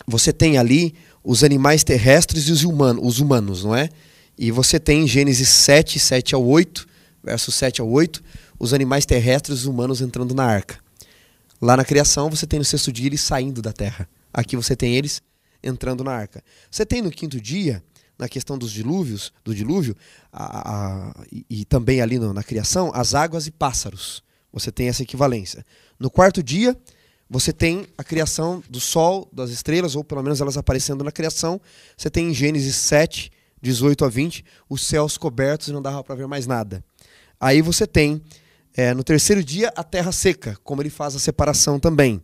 [0.07, 0.95] você tem ali
[1.25, 3.89] os animais terrestres e os humanos, os humanos não é?
[4.43, 6.89] E você tem em Gênesis 7, 7 ao 8,
[7.23, 8.23] versos 7 ao 8,
[8.59, 10.79] os animais terrestres e os humanos entrando na arca.
[11.61, 14.09] Lá na criação, você tem no sexto dia eles saindo da terra.
[14.33, 15.21] Aqui você tem eles
[15.63, 16.43] entrando na arca.
[16.71, 17.85] Você tem no quinto dia,
[18.19, 19.95] na questão dos dilúvios, do dilúvio,
[20.33, 24.23] a, a, e, e, também ali no, na criação, as águas e pássaros.
[24.51, 25.67] Você tem essa equivalência.
[25.99, 26.75] No quarto dia,
[27.29, 31.61] você tem a criação do sol, das estrelas, ou pelo menos elas aparecendo na criação.
[31.95, 36.15] Você tem em Gênesis 7, 18 a 20, os céus cobertos e não dava para
[36.15, 36.85] ver mais nada.
[37.39, 38.23] Aí você tem,
[38.77, 42.23] é, no terceiro dia, a terra seca, como ele faz a separação também.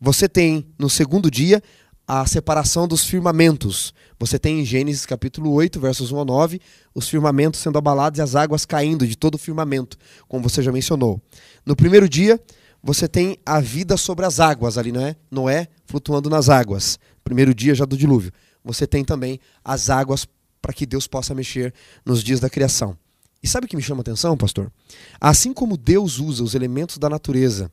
[0.00, 1.62] Você tem, no segundo dia,
[2.06, 3.94] a separação dos firmamentos.
[4.18, 6.60] Você tem em Gênesis capítulo 8, versos 1 a 9,
[6.94, 9.96] os firmamentos sendo abalados e as águas caindo de todo o firmamento,
[10.28, 11.20] como você já mencionou.
[11.64, 12.40] No primeiro dia,
[12.82, 15.16] você tem a vida sobre as águas ali, não é?
[15.30, 16.98] Noé flutuando nas águas.
[17.22, 18.32] Primeiro dia já do dilúvio.
[18.64, 20.26] Você tem também as águas
[20.62, 21.74] para que Deus possa mexer
[22.06, 22.96] nos dias da criação.
[23.42, 24.72] E sabe o que me chama a atenção, pastor?
[25.20, 27.70] Assim como Deus usa os elementos da natureza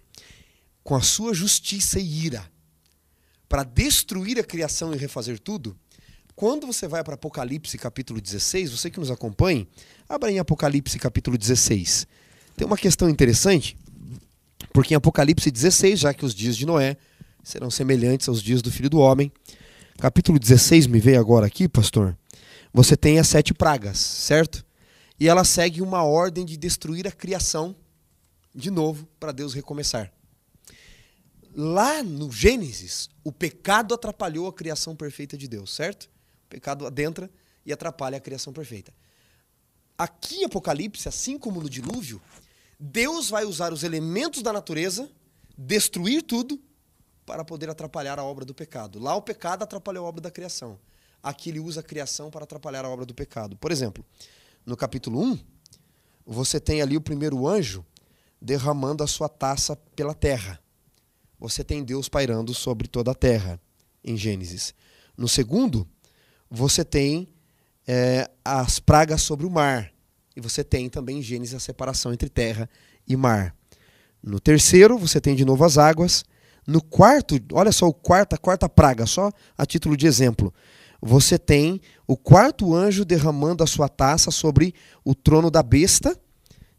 [0.83, 2.51] com a sua justiça e ira
[3.47, 5.77] para destruir a criação e refazer tudo,
[6.39, 9.67] Quando você vai para Apocalipse capítulo 16, você que nos acompanha,
[10.07, 12.07] abra em Apocalipse capítulo 16.
[12.55, 13.77] Tem uma questão interessante,
[14.71, 16.95] porque em Apocalipse 16, já que os dias de Noé
[17.43, 19.29] serão semelhantes aos dias do Filho do Homem,
[19.97, 22.17] capítulo 16 me veio agora aqui, pastor.
[22.73, 24.65] Você tem as sete pragas, certo?
[25.19, 27.75] E ela segue uma ordem de destruir a criação
[28.53, 30.11] de novo para Deus recomeçar.
[31.55, 36.03] Lá no Gênesis, o pecado atrapalhou a criação perfeita de Deus, certo?
[36.45, 37.29] O pecado adentra
[37.65, 38.93] e atrapalha a criação perfeita.
[39.97, 42.21] Aqui em Apocalipse, assim como no dilúvio,
[42.79, 45.11] Deus vai usar os elementos da natureza,
[45.57, 46.61] destruir tudo,
[47.25, 48.97] para poder atrapalhar a obra do pecado.
[48.97, 50.79] Lá o pecado atrapalhou a obra da criação.
[51.21, 53.55] Aqui ele usa a criação para atrapalhar a obra do pecado.
[53.57, 54.05] Por exemplo,
[54.65, 55.39] no capítulo 1,
[56.25, 57.85] você tem ali o primeiro anjo
[58.41, 60.59] derramando a sua taça pela terra.
[61.39, 63.59] Você tem Deus pairando sobre toda a terra,
[64.03, 64.73] em Gênesis.
[65.17, 65.87] No segundo,
[66.49, 67.27] você tem
[67.87, 69.91] é, as pragas sobre o mar.
[70.35, 72.69] E você tem também em Gênesis a separação entre terra
[73.07, 73.55] e mar.
[74.21, 76.23] No terceiro, você tem de novo as águas.
[76.65, 80.53] No quarto, olha só o quarto, a quarta praga, só a título de exemplo
[81.01, 86.19] você tem o quarto anjo derramando a sua taça sobre o trono da besta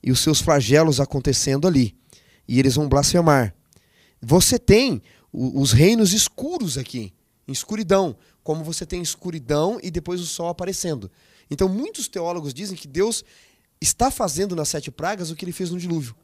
[0.03, 1.97] e os seus flagelos acontecendo ali.
[2.47, 3.55] E eles vão blasfemar.
[4.21, 5.01] Você tem
[5.33, 7.13] os reinos escuros aqui,
[7.47, 11.11] em escuridão, como você tem escuridão e depois o sol aparecendo.
[11.51, 13.25] Então, muitos teólogos dizem que Deus
[13.81, 16.15] está fazendo nas sete pragas o que ele fez no dilúvio,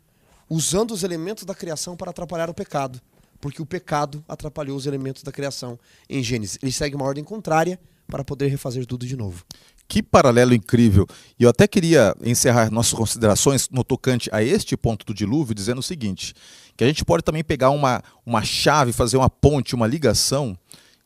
[0.48, 3.00] usando os elementos da criação para atrapalhar o pecado
[3.40, 6.58] porque o pecado atrapalhou os elementos da criação em Gênesis.
[6.62, 9.44] Ele segue uma ordem contrária para poder refazer tudo de novo.
[9.88, 11.06] Que paralelo incrível.
[11.38, 15.78] E eu até queria encerrar nossas considerações no tocante a este ponto do dilúvio, dizendo
[15.78, 16.34] o seguinte:
[16.76, 20.58] que a gente pode também pegar uma, uma chave, fazer uma ponte, uma ligação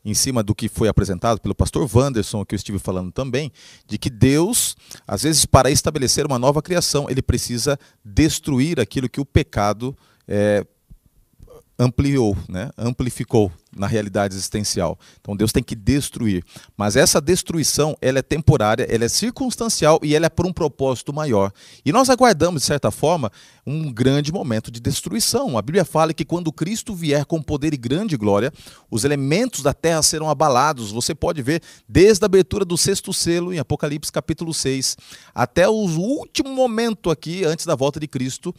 [0.03, 3.51] em cima do que foi apresentado pelo pastor Wanderson, que eu estive falando também,
[3.85, 4.75] de que Deus,
[5.07, 9.95] às vezes, para estabelecer uma nova criação, ele precisa destruir aquilo que o pecado
[10.27, 10.65] é,
[11.77, 12.69] ampliou, né?
[12.77, 14.99] amplificou na realidade existencial.
[15.19, 16.43] Então Deus tem que destruir.
[16.77, 21.13] Mas essa destruição, ela é temporária, ela é circunstancial e ela é por um propósito
[21.13, 21.51] maior.
[21.85, 23.31] E nós aguardamos, de certa forma,
[23.65, 25.57] um grande momento de destruição.
[25.57, 28.51] A Bíblia fala que quando Cristo vier com poder e grande glória,
[28.89, 30.91] os elementos da terra serão abalados.
[30.91, 34.97] Você pode ver desde a abertura do sexto selo, em Apocalipse capítulo 6,
[35.33, 38.53] até o último momento aqui, antes da volta de Cristo,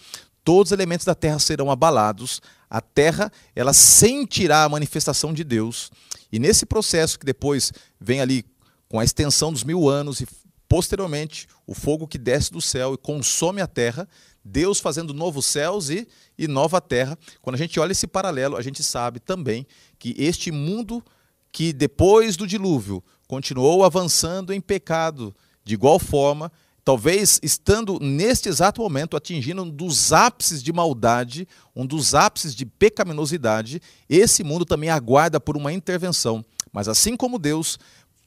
[0.45, 2.41] todos os elementos da terra serão abalados,
[2.73, 5.91] a terra ela sentirá a manifestação de Deus,
[6.33, 8.47] e nesse processo que depois vem ali
[8.89, 10.27] com a extensão dos mil anos e
[10.67, 14.09] posteriormente o fogo que desce do céu e consome a terra,
[14.43, 16.09] Deus fazendo novos céus e,
[16.39, 17.19] e nova terra.
[17.43, 19.67] Quando a gente olha esse paralelo, a gente sabe também
[19.99, 21.05] que este mundo
[21.53, 26.51] que depois do dilúvio continuou avançando em pecado, de igual forma,
[26.85, 32.67] talvez estando neste exato momento atingindo um dos ápices de maldade, um dos ápices de
[32.67, 36.45] pecaminosidade, esse mundo também aguarda por uma intervenção.
[36.73, 37.79] Mas assim como Deus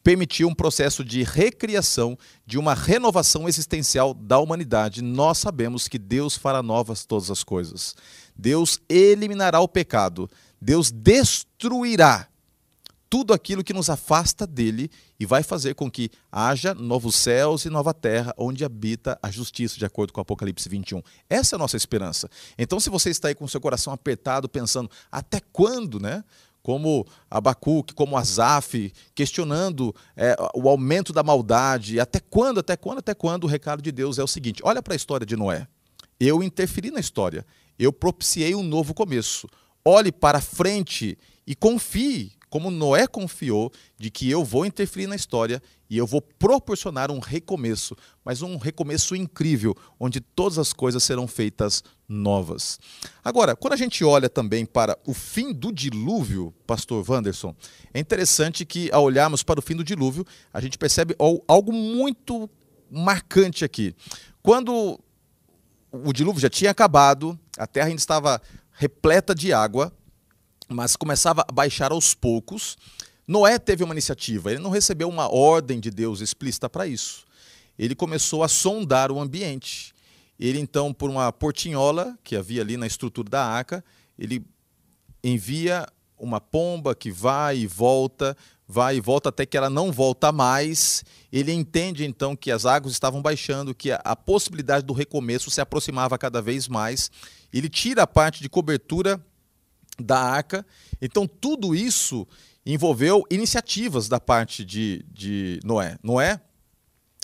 [0.04, 2.15] permitiu um processo de recriação,
[2.46, 7.96] de uma renovação existencial da humanidade, nós sabemos que Deus fará novas todas as coisas.
[8.38, 10.30] Deus eliminará o pecado,
[10.62, 12.28] Deus destruirá
[13.15, 17.69] tudo aquilo que nos afasta dele e vai fazer com que haja novos céus e
[17.69, 21.01] nova terra onde habita a justiça, de acordo com Apocalipse 21.
[21.30, 22.30] Essa é a nossa esperança.
[22.58, 26.25] Então, se você está aí com seu coração apertado, pensando até quando, né?
[26.62, 33.13] Como Abacuque, como Azaf, questionando é, o aumento da maldade, até quando, até quando, até
[33.13, 35.69] quando, o recado de Deus é o seguinte: olha para a história de Noé.
[36.19, 37.45] Eu interferi na história,
[37.80, 39.47] eu propiciei um novo começo.
[39.86, 45.62] Olhe para frente e confie como Noé confiou de que eu vou interferir na história
[45.89, 51.28] e eu vou proporcionar um recomeço, mas um recomeço incrível, onde todas as coisas serão
[51.28, 52.80] feitas novas.
[53.22, 57.54] Agora, quando a gente olha também para o fim do dilúvio, pastor Wanderson,
[57.93, 62.49] é interessante que ao olharmos para o fim do dilúvio, a gente percebe algo muito
[62.89, 63.93] marcante aqui.
[64.41, 64.97] Quando
[65.91, 68.41] o dilúvio já tinha acabado, a terra ainda estava
[68.72, 69.91] repleta de água,
[70.68, 72.78] mas começava a baixar aos poucos.
[73.28, 77.26] Noé teve uma iniciativa, ele não recebeu uma ordem de Deus explícita para isso.
[77.78, 79.93] Ele começou a sondar o ambiente.
[80.39, 83.84] Ele então, por uma portinhola que havia ali na estrutura da arca,
[84.18, 84.45] ele
[85.24, 85.86] envia
[86.18, 88.36] uma pomba que vai e volta,
[88.68, 91.03] vai e volta até que ela não volta mais.
[91.32, 96.18] Ele entende então que as águas estavam baixando, que a, possibilidade do recomeço se aproximava
[96.18, 97.11] cada vez mais.
[97.51, 99.24] Ele tira a parte de cobertura
[100.00, 100.66] da arca.
[101.02, 102.28] Então, tudo isso
[102.66, 105.98] envolveu iniciativas da parte de, de Noé.
[106.02, 106.41] Noé,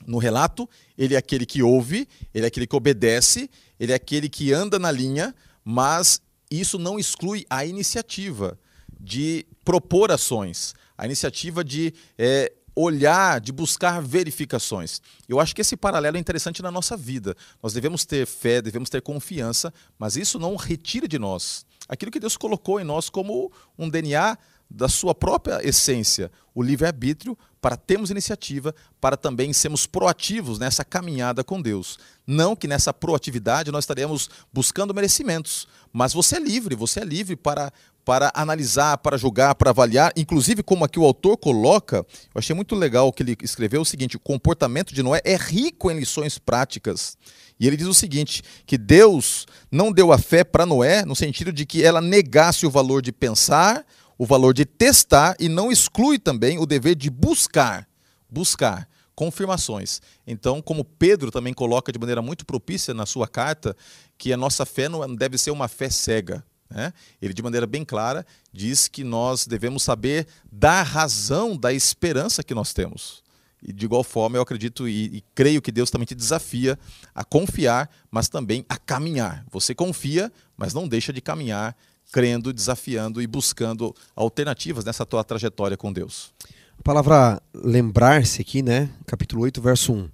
[0.05, 3.49] no relato, ele é aquele que ouve, ele é aquele que obedece,
[3.79, 8.59] ele é aquele que anda na linha, mas isso não exclui a iniciativa
[8.99, 15.01] de propor ações, a iniciativa de é, olhar, de buscar verificações.
[15.27, 17.35] Eu acho que esse paralelo é interessante na nossa vida.
[17.61, 22.21] Nós devemos ter fé, devemos ter confiança, mas isso não retira de nós aquilo que
[22.21, 24.37] Deus colocou em nós como um DNA
[24.69, 31.43] da sua própria essência, o livre-arbítrio, para termos iniciativa, para também sermos proativos nessa caminhada
[31.43, 31.99] com Deus.
[32.25, 37.35] Não que nessa proatividade nós estaremos buscando merecimentos, mas você é livre, você é livre
[37.35, 37.71] para
[38.03, 42.75] para analisar, para julgar, para avaliar, inclusive como aqui o autor coloca, eu achei muito
[42.75, 46.37] legal o que ele escreveu o seguinte: o comportamento de Noé é rico em lições
[46.37, 47.17] práticas.
[47.59, 51.53] E ele diz o seguinte: que Deus não deu a fé para Noé no sentido
[51.53, 53.85] de que ela negasse o valor de pensar,
[54.17, 57.87] o valor de testar e não exclui também o dever de buscar,
[58.29, 60.01] buscar confirmações.
[60.25, 63.75] Então, como Pedro também coloca de maneira muito propícia na sua carta,
[64.17, 66.93] que a nossa fé não deve ser uma fé cega, né?
[67.21, 72.55] Ele, de maneira bem clara, diz que nós devemos saber dar razão da esperança que
[72.55, 73.21] nós temos.
[73.61, 76.79] E de igual forma, eu acredito e, e, creio que Deus também te desafia
[77.13, 79.45] a confiar, mas também a caminhar.
[79.51, 81.77] Você confia, mas não deixa de caminhar,
[82.11, 86.33] crendo, desafiando e buscando alternativas nessa tua trajetória com Deus.
[86.79, 88.89] A palavra lembrar-se aqui, né?
[89.05, 90.09] Capítulo 8, verso 1.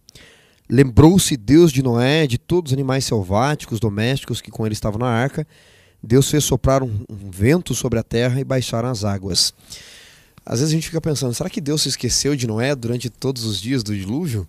[0.69, 5.07] Lembrou-se Deus de Noé, de todos os animais selváticos, domésticos que com ele estavam na
[5.07, 5.47] arca,
[6.07, 9.53] Deus fez soprar um, um vento sobre a terra e baixaram as águas.
[10.45, 13.43] Às vezes a gente fica pensando, será que Deus se esqueceu de Noé durante todos
[13.43, 14.47] os dias do dilúvio?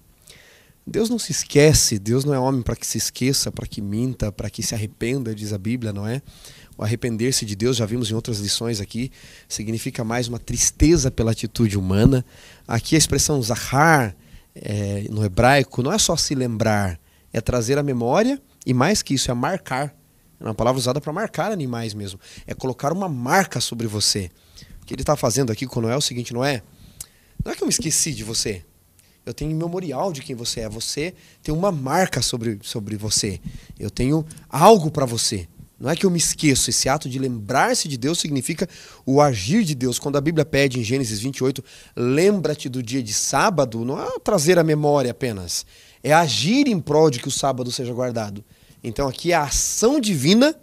[0.87, 4.31] Deus não se esquece, Deus não é homem para que se esqueça, para que minta,
[4.31, 6.23] para que se arrependa, diz a Bíblia, não é?
[6.77, 9.11] O arrepender-se de Deus, já vimos em outras lições aqui,
[9.49, 12.25] significa mais uma tristeza pela atitude humana.
[12.69, 14.15] Aqui a expressão zahar,
[14.55, 17.01] é, no hebraico, não é só se lembrar,
[17.33, 19.98] é trazer a memória e mais que isso, é marcar.
[20.41, 22.21] É uma palavra usada para marcar animais mesmo.
[22.47, 24.31] É colocar uma marca sobre você.
[24.83, 26.63] O que ele está fazendo aqui com Noé é o seguinte, não é?
[27.45, 28.65] Não é que eu me esqueci de você.
[29.27, 30.69] Eu tenho memorial de quem você é.
[30.69, 33.41] Você tem uma marca sobre, sobre você.
[33.79, 35.47] Eu tenho algo para você.
[35.79, 36.71] Não é que eu me esqueço.
[36.71, 38.69] Esse ato de lembrar-se de Deus significa
[39.07, 39.99] o agir de Deus.
[39.99, 41.63] Quando a Bíblia pede em Gênesis 28,
[41.95, 45.65] lembra-te do dia de sábado, não é trazer a memória apenas.
[46.03, 48.45] É agir em prol de que o sábado seja guardado.
[48.83, 50.55] Então aqui é a ação divina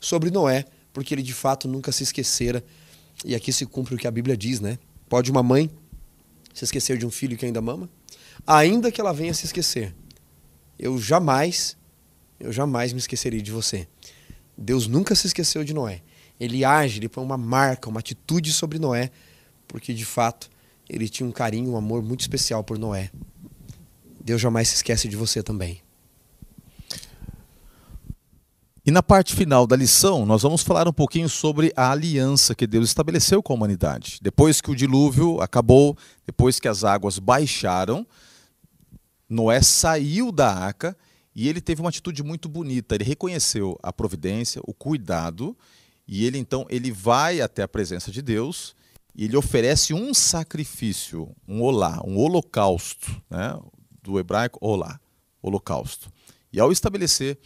[0.00, 2.62] sobre Noé, porque ele de fato nunca se esquecera.
[3.24, 4.78] E aqui se cumpre o que a Bíblia diz, né?
[5.08, 5.70] Pode uma mãe
[6.52, 7.88] se esquecer de um filho que ainda mama,
[8.46, 9.94] ainda que ela venha se esquecer.
[10.78, 11.76] Eu jamais,
[12.38, 13.86] eu jamais me esquecerei de você.
[14.56, 16.02] Deus nunca se esqueceu de Noé.
[16.38, 19.10] Ele age, ele põe uma marca, uma atitude sobre Noé,
[19.66, 20.50] porque de fato
[20.88, 23.10] ele tinha um carinho, um amor muito especial por Noé.
[24.20, 25.80] Deus jamais se esquece de você também.
[28.86, 32.68] E na parte final da lição, nós vamos falar um pouquinho sobre a aliança que
[32.68, 34.20] Deus estabeleceu com a humanidade.
[34.22, 38.06] Depois que o dilúvio acabou, depois que as águas baixaram,
[39.28, 40.96] Noé saiu da arca
[41.34, 42.94] e ele teve uma atitude muito bonita.
[42.94, 45.58] Ele reconheceu a providência, o cuidado,
[46.06, 48.76] e ele então ele vai até a presença de Deus
[49.16, 53.58] e ele oferece um sacrifício, um olá, um holocausto, né?
[54.00, 55.00] do hebraico olá,
[55.42, 56.08] holocausto.
[56.52, 57.36] E ao estabelecer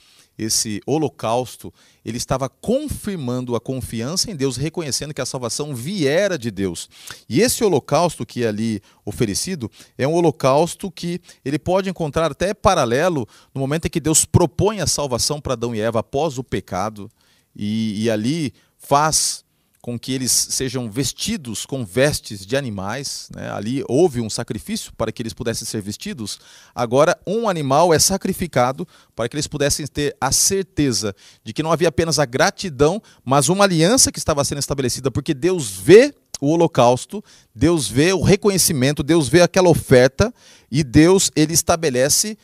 [0.41, 1.73] esse holocausto,
[2.05, 6.89] ele estava confirmando a confiança em Deus, reconhecendo que a salvação viera de Deus.
[7.29, 12.55] E esse holocausto que é ali oferecido é um holocausto que ele pode encontrar até
[12.55, 16.45] paralelo no momento em que Deus propõe a salvação para Adão e Eva após o
[16.45, 17.11] pecado,
[17.55, 19.45] e, e ali faz
[19.83, 23.29] com que eles sejam vestidos com vestes de animais.
[23.35, 23.51] Né?
[23.51, 26.39] Ali houve um sacrifício para que eles pudessem ser vestidos.
[26.75, 31.73] Agora, um animal é sacrificado para que eles pudessem ter a certeza de que não
[31.73, 36.49] havia apenas a gratidão, mas uma aliança que estava sendo estabelecida, porque Deus vê o
[36.49, 37.23] holocausto,
[37.55, 40.33] Deus vê o reconhecimento, Deus vê aquela oferta
[40.71, 42.37] e Deus ele estabelece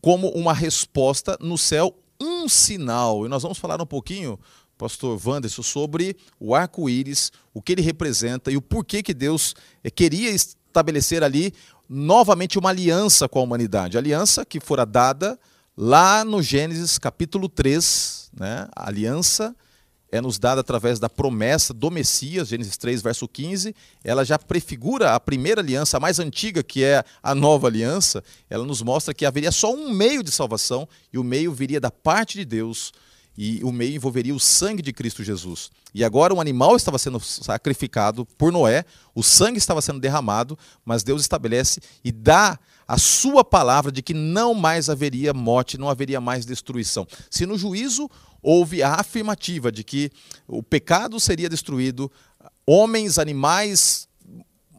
[0.00, 3.24] como uma resposta no céu um sinal.
[3.24, 4.38] E nós vamos falar um pouquinho
[4.84, 9.88] pastor Wanderson, sobre o arco-íris, o que ele representa e o porquê que Deus eh,
[9.88, 11.54] queria estabelecer ali
[11.88, 13.96] novamente uma aliança com a humanidade.
[13.96, 15.38] Aliança que fora dada
[15.74, 18.68] lá no Gênesis capítulo 3, né?
[18.76, 19.56] A aliança
[20.12, 23.74] é nos dada através da promessa do Messias, Gênesis 3, verso 15.
[24.04, 28.22] Ela já prefigura a primeira aliança, a mais antiga, que é a nova aliança.
[28.50, 31.90] Ela nos mostra que haveria só um meio de salvação e o meio viria da
[31.90, 32.92] parte de Deus
[33.36, 35.70] e o meio envolveria o sangue de Cristo Jesus.
[35.92, 41.02] E agora um animal estava sendo sacrificado por Noé, o sangue estava sendo derramado, mas
[41.02, 46.20] Deus estabelece e dá a sua palavra de que não mais haveria morte, não haveria
[46.20, 47.06] mais destruição.
[47.30, 48.10] Se no juízo
[48.42, 50.10] houve a afirmativa de que
[50.46, 52.12] o pecado seria destruído,
[52.66, 54.08] homens, animais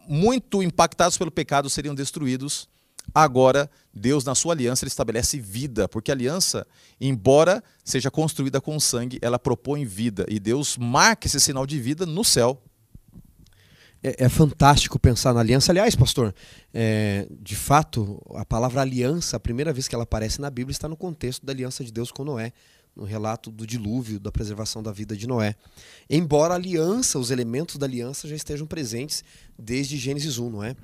[0.07, 2.69] muito impactados pelo pecado seriam destruídos,
[3.15, 6.67] agora Deus na sua aliança ele estabelece vida, porque a aliança,
[6.99, 12.05] embora seja construída com sangue, ela propõe vida e Deus marca esse sinal de vida
[12.05, 12.61] no céu
[14.05, 15.71] é, é, fantástico pensar na aliança.
[15.71, 16.35] Aliás, pastor,
[16.71, 20.87] é, de fato, a palavra aliança, a primeira vez que ela aparece na Bíblia, está
[20.87, 22.53] no contexto da aliança de Deus com Noé,
[22.95, 25.55] no relato do dilúvio, da preservação da vida de Noé.
[26.09, 29.23] Embora a aliança, os elementos da aliança já estejam presentes
[29.59, 30.75] desde Gênesis 1, não é?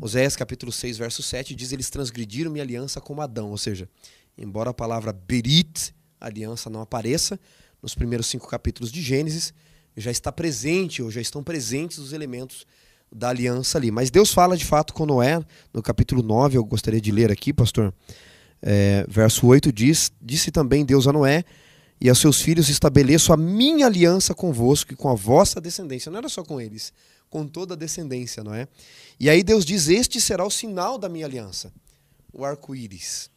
[0.00, 3.50] Oséias capítulo 6, verso 7 diz: Eles transgrediram minha aliança com Adão.
[3.50, 3.88] Ou seja,
[4.36, 7.38] embora a palavra berit, aliança, não apareça
[7.80, 9.52] nos primeiros cinco capítulos de Gênesis,
[9.96, 12.66] já está presente, ou já estão presentes os elementos
[13.10, 13.90] da aliança ali.
[13.90, 17.52] Mas Deus fala de fato com Noé, no capítulo 9, eu gostaria de ler aqui,
[17.52, 17.92] pastor.
[18.62, 21.44] É, verso 8 diz: Disse também Deus a Noé
[22.00, 26.10] e a seus filhos: Estabeleço a minha aliança convosco e com a vossa descendência.
[26.10, 26.92] Não era só com eles,
[27.28, 28.68] com toda a descendência, não é?
[29.18, 31.72] E aí Deus diz: Este será o sinal da minha aliança,
[32.32, 33.30] o arco-íris.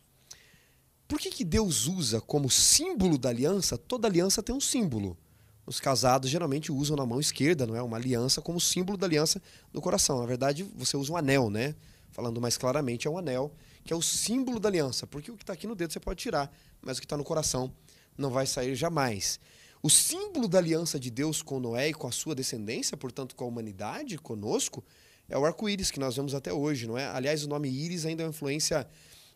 [1.08, 3.78] Por que, que Deus usa como símbolo da aliança?
[3.78, 5.18] Toda aliança tem um símbolo
[5.66, 7.82] os casados geralmente usam na mão esquerda, não é?
[7.82, 9.42] Uma aliança como símbolo da aliança
[9.74, 10.20] no coração.
[10.20, 11.74] Na verdade, você usa um anel, né?
[12.12, 13.52] Falando mais claramente, é um anel
[13.86, 16.20] que é o símbolo da aliança, porque o que está aqui no dedo você pode
[16.22, 17.72] tirar, mas o que está no coração
[18.18, 19.40] não vai sair jamais.
[19.84, 23.46] O símbolo da aliança de Deus com Noé e com a sua descendência, portanto, com
[23.46, 24.84] a humanidade, conosco,
[25.30, 27.06] é o arco-íris que nós vemos até hoje, não é?
[27.06, 28.88] Aliás, o nome íris ainda é uma influência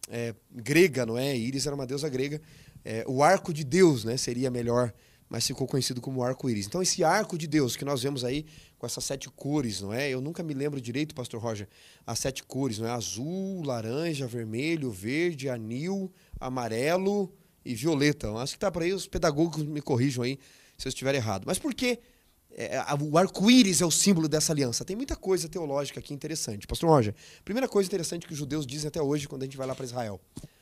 [0.09, 1.37] é, grega, não é?
[1.37, 2.41] Íris era uma deusa grega.
[2.83, 4.17] É, o arco de Deus, né?
[4.17, 4.91] Seria melhor
[5.29, 6.65] mas ficou conhecido como arco-íris.
[6.65, 8.47] Então, esse arco de Deus que nós vemos aí
[8.79, 10.09] com essas sete cores, não é?
[10.09, 11.67] Eu nunca me lembro direito, Pastor Roger,
[12.07, 12.91] as sete cores, não é?
[12.91, 16.09] Azul, laranja, vermelho, verde, anil,
[16.39, 17.31] amarelo
[17.63, 18.27] e violeta.
[18.27, 20.39] Eu acho que tá por aí, os pedagogos me corrijam aí
[20.77, 21.43] se eu estiver errado.
[21.45, 21.99] Mas por que
[22.51, 24.85] é, o arco-íris é o símbolo dessa aliança?
[24.85, 26.65] Tem muita coisa teológica aqui interessante.
[26.65, 27.13] Pastor Roger,
[27.43, 29.85] primeira coisa interessante que os judeus dizem até hoje quando a gente vai lá para
[29.85, 30.21] Israel.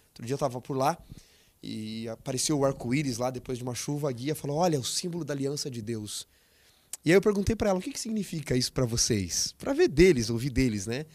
[0.10, 0.98] Outro dia eu estava por lá
[1.62, 4.10] e apareceu o arco-íris lá depois de uma chuva.
[4.10, 6.28] A guia falou: Olha, o símbolo da aliança de Deus.
[7.04, 9.54] E aí eu perguntei para ela: O que, que significa isso para vocês?
[9.58, 11.06] Para ver deles, ouvir deles, né?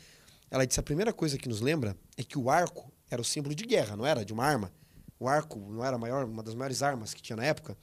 [0.50, 3.54] Ela disse: A primeira coisa que nos lembra é que o arco era o símbolo
[3.54, 4.24] de guerra, não era?
[4.24, 4.72] De uma arma.
[5.18, 7.76] O arco não era maior, uma das maiores armas que tinha na época.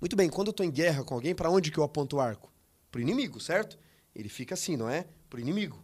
[0.00, 2.20] Muito bem, quando eu estou em guerra com alguém, para onde que eu aponto o
[2.20, 2.50] arco?
[2.90, 3.78] Para o inimigo, certo?
[4.14, 5.06] Ele fica assim, não é?
[5.28, 5.82] Para o inimigo.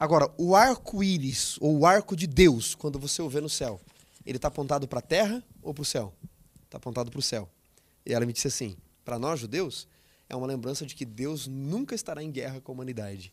[0.00, 3.80] Agora, o arco-íris, ou o arco de Deus, quando você o vê no céu,
[4.24, 6.14] ele está apontado para a terra ou para o céu?
[6.64, 7.48] Está apontado para o céu.
[8.06, 9.88] E ela me disse assim: para nós judeus,
[10.28, 13.32] é uma lembrança de que Deus nunca estará em guerra com a humanidade.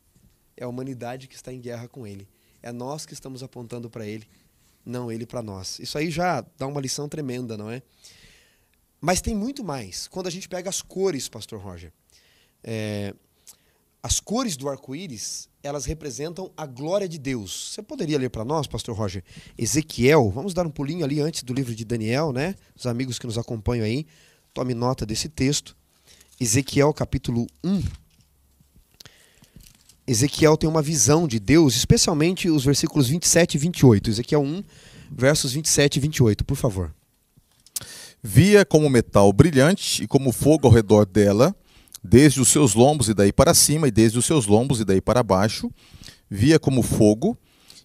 [0.56, 2.28] É a humanidade que está em guerra com Ele.
[2.62, 4.28] É nós que estamos apontando para Ele,
[4.86, 5.80] não Ele para nós.
[5.80, 7.82] Isso aí já dá uma lição tremenda, não é?
[9.02, 10.08] Mas tem muito mais.
[10.08, 11.92] Quando a gente pega as cores, Pastor Roger,
[12.64, 13.14] é,
[14.02, 17.72] as cores do arco-íris, elas representam a glória de Deus.
[17.72, 19.24] Você poderia ler para nós, pastor Roger?
[19.58, 22.54] Ezequiel, vamos dar um pulinho ali antes do livro de Daniel, né?
[22.76, 24.06] Os amigos que nos acompanham aí,
[24.54, 25.76] tome nota desse texto.
[26.40, 27.82] Ezequiel capítulo 1.
[30.06, 34.10] Ezequiel tem uma visão de Deus, especialmente os versículos 27 e 28.
[34.10, 34.64] Ezequiel 1,
[35.12, 36.94] versos 27 e 28, por favor.
[38.22, 41.56] Via como metal brilhante e como fogo ao redor dela,
[42.04, 45.00] desde os seus lombos e daí para cima, e desde os seus lombos e daí
[45.00, 45.72] para baixo,
[46.30, 47.38] via como fogo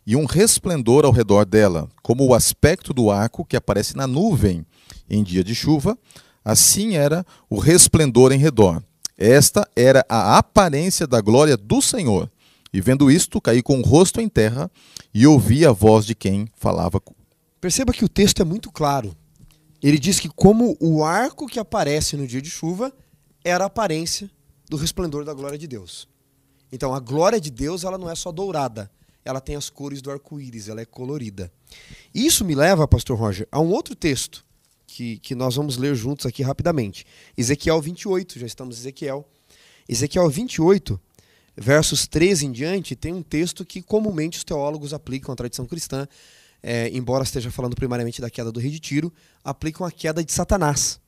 [0.04, 4.66] e um resplendor ao redor dela, como o aspecto do arco que aparece na nuvem
[5.08, 5.96] em dia de chuva,
[6.44, 8.82] assim era o resplendor em redor.
[9.16, 12.30] Esta era a aparência da glória do Senhor.
[12.72, 14.70] E vendo isto, caí com o rosto em terra
[15.12, 17.02] e ouvi a voz de quem falava.
[17.60, 19.14] Perceba que o texto é muito claro.
[19.82, 22.92] Ele diz que, como o arco que aparece no dia de chuva,
[23.44, 24.30] era a aparência
[24.68, 26.08] do resplendor da glória de Deus.
[26.72, 28.90] Então, a glória de Deus ela não é só dourada,
[29.24, 31.52] ela tem as cores do arco-íris, ela é colorida.
[32.14, 34.44] Isso me leva, pastor Roger, a um outro texto
[34.92, 37.06] que, que nós vamos ler juntos aqui rapidamente.
[37.38, 39.26] Ezequiel 28, já estamos em Ezequiel.
[39.88, 41.00] Ezequiel 28,
[41.56, 46.08] versos 13 em diante, tem um texto que comumente os teólogos aplicam à tradição cristã,
[46.62, 49.12] é, embora esteja falando primariamente da queda do rei de Tiro,
[49.44, 51.00] aplicam a queda de Satanás.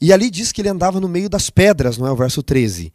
[0.00, 2.10] E ali diz que ele andava no meio das pedras, não é?
[2.10, 2.92] O verso 13.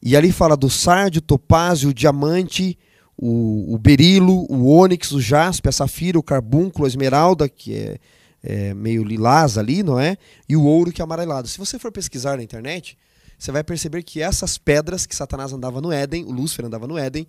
[0.00, 2.78] E ali fala do sardio, topázio, o diamante,
[3.16, 7.98] o, o berilo, o ônix, o jaspe, a safira, o carbúnculo, a esmeralda, que é,
[8.42, 10.16] é, meio lilás ali, não é?
[10.48, 11.46] E o ouro que é amarelado.
[11.46, 12.98] Se você for pesquisar na internet,
[13.38, 16.98] você vai perceber que essas pedras que Satanás andava no Éden, o Lúcifer andava no
[16.98, 17.26] Éden,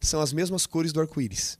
[0.00, 1.58] são as mesmas cores do arco-íris.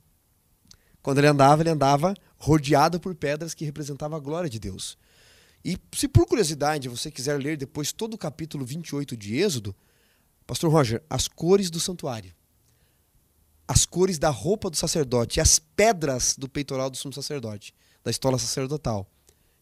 [1.01, 4.97] Quando ele andava, ele andava rodeado por pedras que representavam a glória de Deus.
[5.63, 9.75] E se por curiosidade você quiser ler depois todo o capítulo 28 de Êxodo,
[10.45, 12.33] Pastor Roger, as cores do santuário,
[13.65, 17.73] as cores da roupa do sacerdote as pedras do peitoral do sumo sacerdote,
[18.03, 19.09] da estola sacerdotal,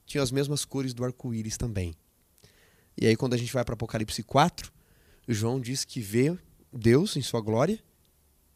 [0.06, 1.94] tinham as mesmas cores do arco-íris também.
[2.98, 4.72] E aí, quando a gente vai para Apocalipse 4,
[5.28, 6.38] João diz que vê
[6.74, 7.80] Deus em sua glória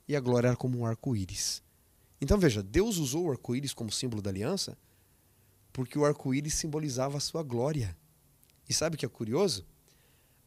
[0.08, 1.64] e a glória era como um arco-íris.
[2.20, 4.78] Então veja, Deus usou o arco-íris como símbolo da aliança
[5.76, 7.98] porque o arco-íris simbolizava a sua glória.
[8.68, 9.66] E sabe o que é curioso?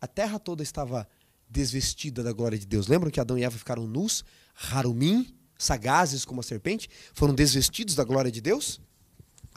[0.00, 1.06] A terra toda estava
[1.46, 2.86] desvestida da glória de Deus.
[2.86, 4.24] Lembram que Adão e Eva ficaram nus,
[4.72, 6.88] harumim, sagazes como a serpente?
[7.12, 8.80] Foram desvestidos da glória de Deus?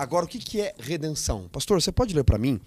[0.01, 1.47] Agora, o que, que é redenção?
[1.51, 2.59] Pastor, você pode ler para mim?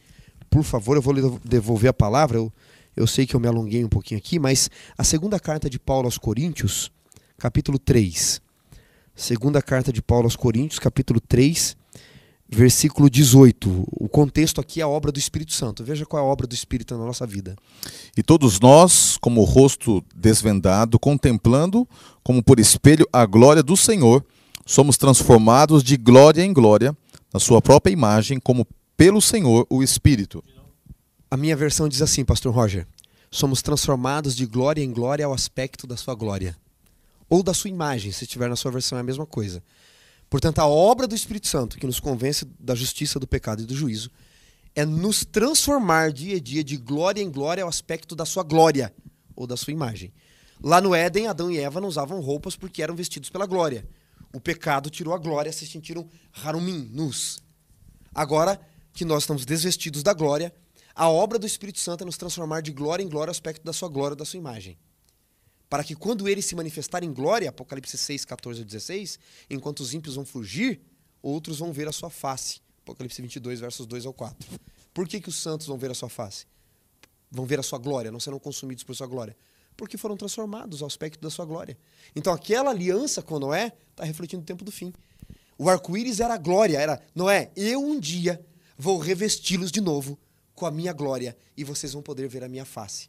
[0.48, 2.38] Por favor, eu vou devolver a palavra.
[2.38, 2.52] Eu,
[2.96, 6.06] eu sei que eu me alonguei um pouquinho aqui, mas a segunda carta de Paulo
[6.06, 6.92] aos Coríntios,
[7.36, 8.40] capítulo 3.
[9.16, 11.76] Segunda carta de Paulo aos Coríntios, capítulo 3,
[12.48, 13.84] versículo 18.
[13.90, 15.82] O contexto aqui é a obra do Espírito Santo.
[15.82, 17.56] Veja qual é a obra do Espírito na nossa vida.
[18.16, 21.84] E todos nós, como o rosto desvendado, contemplando
[22.22, 24.24] como por espelho a glória do Senhor,
[24.64, 26.96] somos transformados de glória em glória,
[27.34, 28.64] na sua própria imagem, como
[28.96, 30.42] pelo Senhor o Espírito.
[31.28, 32.86] A minha versão diz assim, pastor Roger:
[33.28, 36.56] somos transformados de glória em glória ao aspecto da sua glória.
[37.28, 39.64] Ou da sua imagem, se estiver na sua versão é a mesma coisa.
[40.30, 43.74] Portanto, a obra do Espírito Santo, que nos convence da justiça, do pecado e do
[43.74, 44.10] juízo,
[44.72, 48.94] é nos transformar dia a dia de glória em glória ao aspecto da sua glória
[49.34, 50.12] ou da sua imagem.
[50.62, 53.84] Lá no Éden, Adão e Eva não usavam roupas porque eram vestidos pela glória.
[54.34, 56.06] O pecado tirou a glória, se sentiram
[56.42, 57.42] harumim, nus.
[58.14, 58.60] Agora
[58.92, 60.54] que nós estamos desvestidos da glória,
[60.94, 63.88] a obra do Espírito Santo é nos transformar de glória em glória aspecto da sua
[63.88, 64.76] glória, da sua imagem
[65.74, 69.18] para que quando ele se manifestar em glória, Apocalipse 6, 14 a 16,
[69.50, 70.80] enquanto os ímpios vão fugir,
[71.20, 72.60] outros vão ver a sua face.
[72.82, 74.36] Apocalipse 22, versos 2 ao 4.
[74.94, 76.46] Por que, que os santos vão ver a sua face?
[77.28, 79.36] Vão ver a sua glória, não serão consumidos por sua glória.
[79.76, 81.76] Porque foram transformados ao aspecto da sua glória.
[82.14, 84.92] Então aquela aliança com Noé está refletindo o tempo do fim.
[85.58, 88.40] O arco-íris era a glória, era Noé, eu um dia
[88.76, 90.18] vou revesti-los de novo
[90.54, 93.08] com a minha glória e vocês vão poder ver a minha face.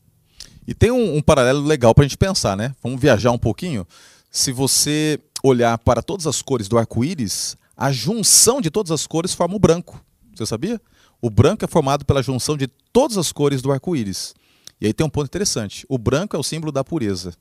[0.67, 2.75] E tem um, um paralelo legal para a gente pensar, né?
[2.81, 3.87] Vamos viajar um pouquinho.
[4.31, 9.33] Se você olhar para todas as cores do arco-íris, a junção de todas as cores
[9.33, 10.03] forma o branco.
[10.35, 10.81] Você sabia?
[11.21, 14.33] O branco é formado pela junção de todas as cores do arco-íris.
[14.79, 17.33] E aí tem um ponto interessante: o branco é o símbolo da pureza.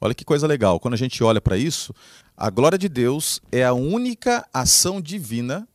[0.00, 0.78] Olha que coisa legal.
[0.80, 1.94] Quando a gente olha para isso,
[2.36, 5.66] a glória de Deus é a única ação divina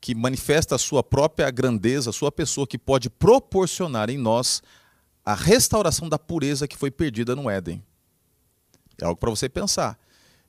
[0.00, 4.62] que manifesta a sua própria grandeza, a sua pessoa, que pode proporcionar em nós
[5.24, 7.82] a restauração da pureza que foi perdida no Éden.
[9.00, 9.98] É algo para você pensar.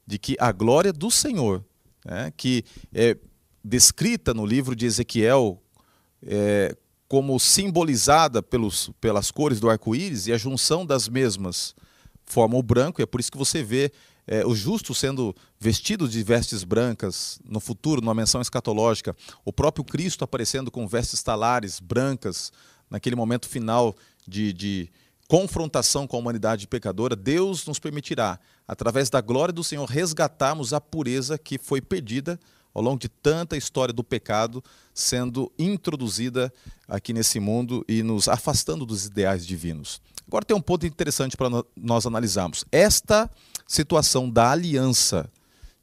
[0.06, 1.64] De que a glória do Senhor,
[2.04, 3.18] né, que é
[3.64, 5.62] descrita no livro de Ezequiel
[6.22, 6.76] é,
[7.14, 11.76] como simbolizada pelos, pelas cores do arco-íris e a junção das mesmas
[12.26, 13.92] forma o branco, e é por isso que você vê
[14.26, 19.86] é, o justo sendo vestido de vestes brancas no futuro, numa menção escatológica, o próprio
[19.86, 22.52] Cristo aparecendo com vestes talares brancas
[22.90, 23.96] naquele momento final
[24.28, 24.90] de, de
[25.28, 30.82] confrontação com a humanidade pecadora, Deus nos permitirá, através da glória do Senhor, resgatarmos a
[30.82, 32.40] pureza que foi perdida
[32.74, 34.64] ao longo de tanta história do pecado
[34.94, 36.54] sendo introduzida
[36.88, 40.02] aqui nesse mundo e nos afastando dos ideais divinos.
[40.28, 42.66] Agora tem um ponto interessante para nós analisarmos.
[42.72, 43.30] Esta
[43.68, 45.30] situação da aliança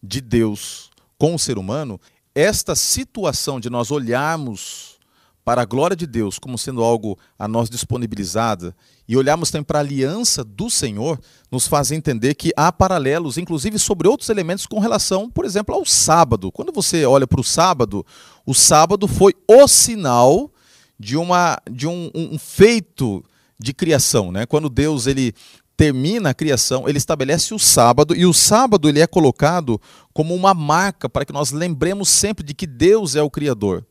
[0.02, 2.00] de Deus com o ser humano,
[2.34, 4.99] esta situação de nós olharmos
[5.44, 8.74] para a glória de Deus como sendo algo a nós disponibilizada
[9.08, 11.18] e olharmos também para a aliança do Senhor,
[11.50, 15.84] nos faz entender que há paralelos, inclusive sobre outros elementos com relação, por exemplo, ao
[15.84, 16.52] sábado.
[16.52, 18.06] Quando você olha para o sábado,
[18.46, 20.50] o sábado foi o sinal
[20.98, 23.24] de, uma, de um, um feito
[23.58, 24.30] de criação.
[24.30, 24.46] Né?
[24.46, 25.34] Quando Deus ele
[25.76, 29.80] termina a criação, ele estabelece o sábado e o sábado ele é colocado
[30.12, 33.84] como uma marca para que nós lembremos sempre de que Deus é o criador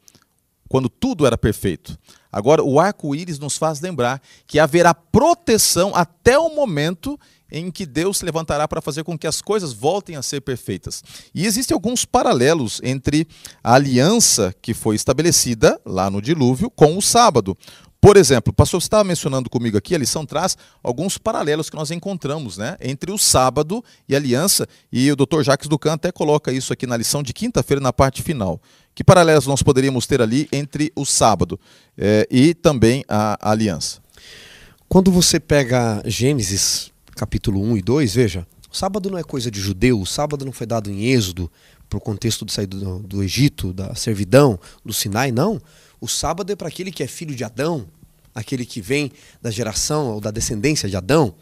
[0.70, 1.97] quando tudo era perfeito.
[2.32, 7.20] Agora, o arco-íris nos faz lembrar que haverá proteção até o momento
[7.51, 11.03] em que Deus se levantará para fazer com que as coisas voltem a ser perfeitas.
[11.34, 13.28] E existem alguns paralelos entre
[13.63, 17.57] a aliança que foi estabelecida lá no dilúvio com o sábado.
[18.02, 21.91] Por exemplo, o pastor estava mencionando comigo aqui, a lição traz alguns paralelos que nós
[21.91, 25.41] encontramos né, entre o sábado e a aliança, e o Dr.
[25.43, 28.62] Jacques Ducan até coloca isso aqui na lição de quinta-feira, na parte final.
[28.95, 31.60] Que paralelos nós poderíamos ter ali entre o sábado
[31.97, 34.00] eh, e também a, a aliança?
[34.88, 39.60] Quando você pega Gênesis capítulo 1 e 2, veja, o sábado não é coisa de
[39.60, 41.52] judeu, o sábado não foi dado em êxodo,
[41.89, 45.60] para o contexto de sair do, do Egito, da servidão, do Sinai, não.
[46.00, 47.88] O sábado é para aquele que é filho de Adão,
[48.34, 51.34] aquele que vem da geração ou da descendência de Adão.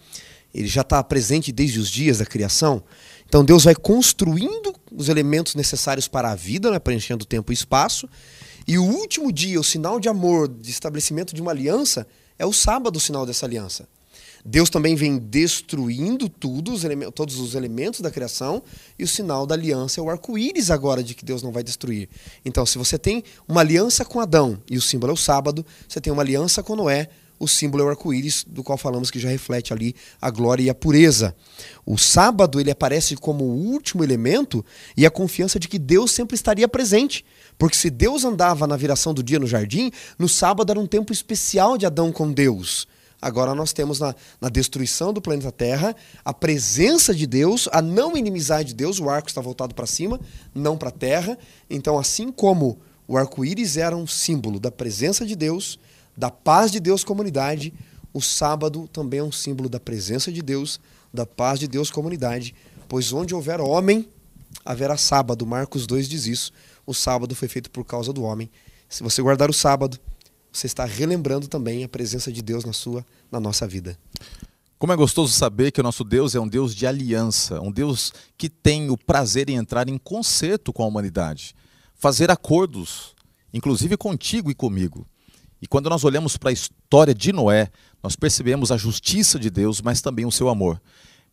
[0.54, 2.84] Ele já está presente desde os dias da criação.
[3.28, 8.10] Então Deus vai construindo os elementos necessários para a vida, né, preenchendo tempo e espaço.
[8.68, 12.08] E o último dia, o sinal de amor, de estabelecimento de uma aliança,
[12.40, 13.88] é o sábado, o sinal dessa aliança.
[14.50, 16.82] Deus também vem destruindo tudo, os
[17.14, 18.64] todos os elementos da criação,
[18.98, 22.08] e o sinal da aliança é o arco-íris agora de que Deus não vai destruir.
[22.46, 26.00] Então, se você tem uma aliança com Adão e o símbolo é o sábado, você
[26.00, 29.28] tem uma aliança com Noé, o símbolo é o arco-íris, do qual falamos que já
[29.28, 31.36] reflete ali a glória e a pureza.
[31.86, 36.36] O sábado ele aparece como o último elemento e a confiança de que Deus sempre
[36.36, 37.26] estaria presente.
[37.58, 41.12] Porque se Deus andava na viração do dia no jardim, no sábado era um tempo
[41.12, 42.88] especial de Adão com Deus.
[43.22, 48.16] Agora nós temos na, na, destruição do planeta Terra a presença de Deus, a não
[48.16, 50.20] inimizade de Deus, o arco está voltado para cima,
[50.54, 51.38] não para a terra.
[51.70, 55.80] Então, assim como o arco-íris era um símbolo da presença de Deus,
[56.16, 57.74] da paz de Deus comunidade,
[58.14, 60.80] o sábado também é um símbolo da presença de Deus,
[61.14, 62.54] da paz de Deus comunidade,
[62.88, 64.08] pois onde houver homem,
[64.64, 65.46] haverá sábado.
[65.46, 66.52] Marcos 2 diz isso.
[66.86, 68.50] O sábado foi feito por causa do homem.
[68.90, 70.00] Se você guardar o sábado,
[70.52, 73.98] você está relembrando também a presença de Deus na sua, na nossa vida.
[74.80, 78.14] Como é gostoso saber que o nosso Deus é um Deus de aliança, um Deus
[78.38, 81.56] que tem o prazer em entrar em concerto com a humanidade,
[81.96, 83.16] fazer acordos,
[83.52, 85.08] inclusive contigo e comigo.
[85.60, 87.72] E quando nós olhamos para a história de Noé,
[88.04, 90.80] nós percebemos a justiça de Deus, mas também o seu amor.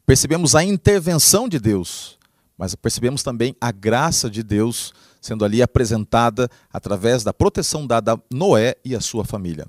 [0.07, 2.19] Percebemos a intervenção de Deus,
[2.57, 4.93] mas percebemos também a graça de Deus
[5.25, 9.67] sendo ali apresentada através da proteção dada a Noé e a sua família.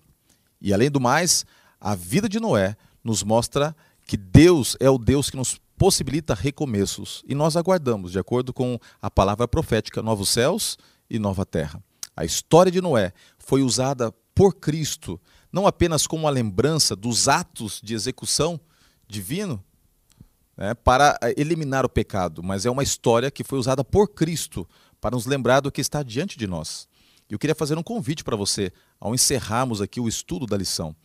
[0.60, 1.46] E além do mais,
[1.80, 3.74] a vida de Noé nos mostra
[4.06, 8.78] que Deus é o Deus que nos possibilita recomeços e nós aguardamos, de acordo com
[9.02, 10.78] a palavra profética, novos céus
[11.10, 11.82] e nova terra.
[12.18, 15.18] A história de Noé foi usada por Cristo
[15.54, 18.60] não apenas como uma lembrança dos atos de execução
[19.08, 19.64] divino
[20.58, 24.68] né, para eliminar o pecado, mas é uma história que foi usada por Cristo
[25.06, 26.88] para nos lembrar do que está diante de nós.
[27.30, 30.96] Eu queria fazer um convite para você, ao encerrarmos aqui o estudo da lição,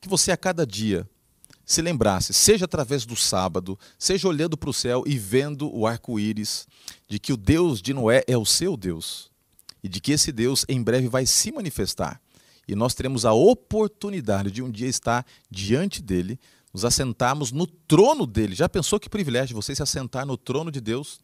[0.00, 1.06] que você a cada dia
[1.62, 6.66] se lembrasse, seja através do sábado, seja olhando para o céu e vendo o arco-íris,
[7.06, 9.30] de que o Deus de Noé é o seu Deus
[9.84, 12.22] e de que esse Deus em breve vai se manifestar.
[12.66, 16.40] E nós teremos a oportunidade de um dia estar diante dele,
[16.72, 18.54] nos assentarmos no trono dele.
[18.54, 21.20] Já pensou que privilégio você se assentar no trono de Deus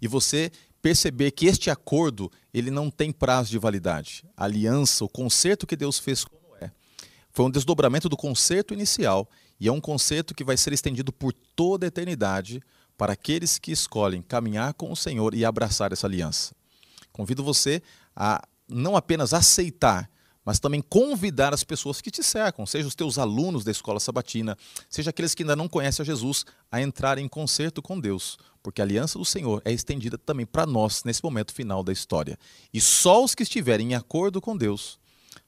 [0.00, 0.50] e você
[0.88, 4.24] perceber que este acordo ele não tem prazo de validade.
[4.34, 6.72] A aliança, o concerto que Deus fez com Noé,
[7.30, 9.28] foi um desdobramento do concerto inicial
[9.60, 12.62] e é um concerto que vai ser estendido por toda a eternidade
[12.96, 16.54] para aqueles que escolhem caminhar com o Senhor e abraçar essa aliança.
[17.12, 17.82] Convido você
[18.16, 20.08] a não apenas aceitar,
[20.42, 24.56] mas também convidar as pessoas que te cercam, seja os teus alunos da escola sabatina,
[24.88, 28.38] seja aqueles que ainda não conhecem a Jesus, a entrar em concerto com Deus,
[28.68, 32.38] porque a aliança do Senhor é estendida também para nós nesse momento final da história.
[32.70, 34.98] E só os que estiverem em acordo com Deus,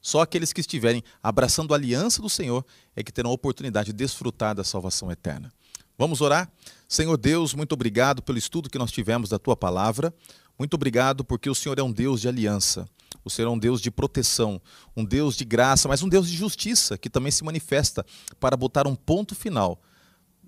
[0.00, 2.64] só aqueles que estiverem abraçando a aliança do Senhor
[2.96, 5.52] é que terão a oportunidade de desfrutar da salvação eterna.
[5.98, 6.50] Vamos orar?
[6.88, 10.14] Senhor Deus, muito obrigado pelo estudo que nós tivemos da tua palavra.
[10.58, 12.88] Muito obrigado porque o Senhor é um Deus de aliança.
[13.22, 14.58] O Senhor é um Deus de proteção,
[14.96, 18.02] um Deus de graça, mas um Deus de justiça que também se manifesta
[18.40, 19.78] para botar um ponto final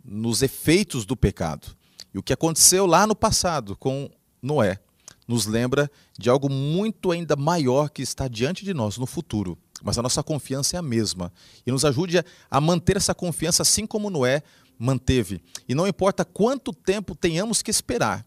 [0.03, 1.77] nos efeitos do pecado.
[2.15, 4.11] E o que aconteceu lá no passado com
[4.41, 4.79] Noé
[5.27, 9.57] nos lembra de algo muito ainda maior que está diante de nós no futuro.
[9.83, 11.33] Mas a nossa confiança é a mesma.
[11.67, 14.43] E nos ajude a manter essa confiança assim como Noé
[14.79, 15.43] manteve.
[15.69, 18.27] E não importa quanto tempo tenhamos que esperar,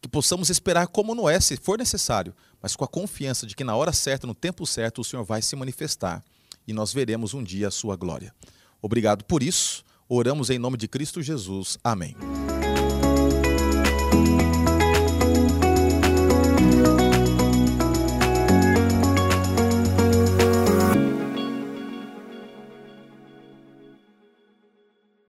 [0.00, 3.76] que possamos esperar como Noé, se for necessário, mas com a confiança de que na
[3.76, 6.22] hora certa, no tempo certo, o Senhor vai se manifestar
[6.66, 8.34] e nós veremos um dia a sua glória.
[8.80, 9.84] Obrigado por isso.
[10.08, 11.78] Oramos em nome de Cristo Jesus.
[11.84, 12.16] Amém.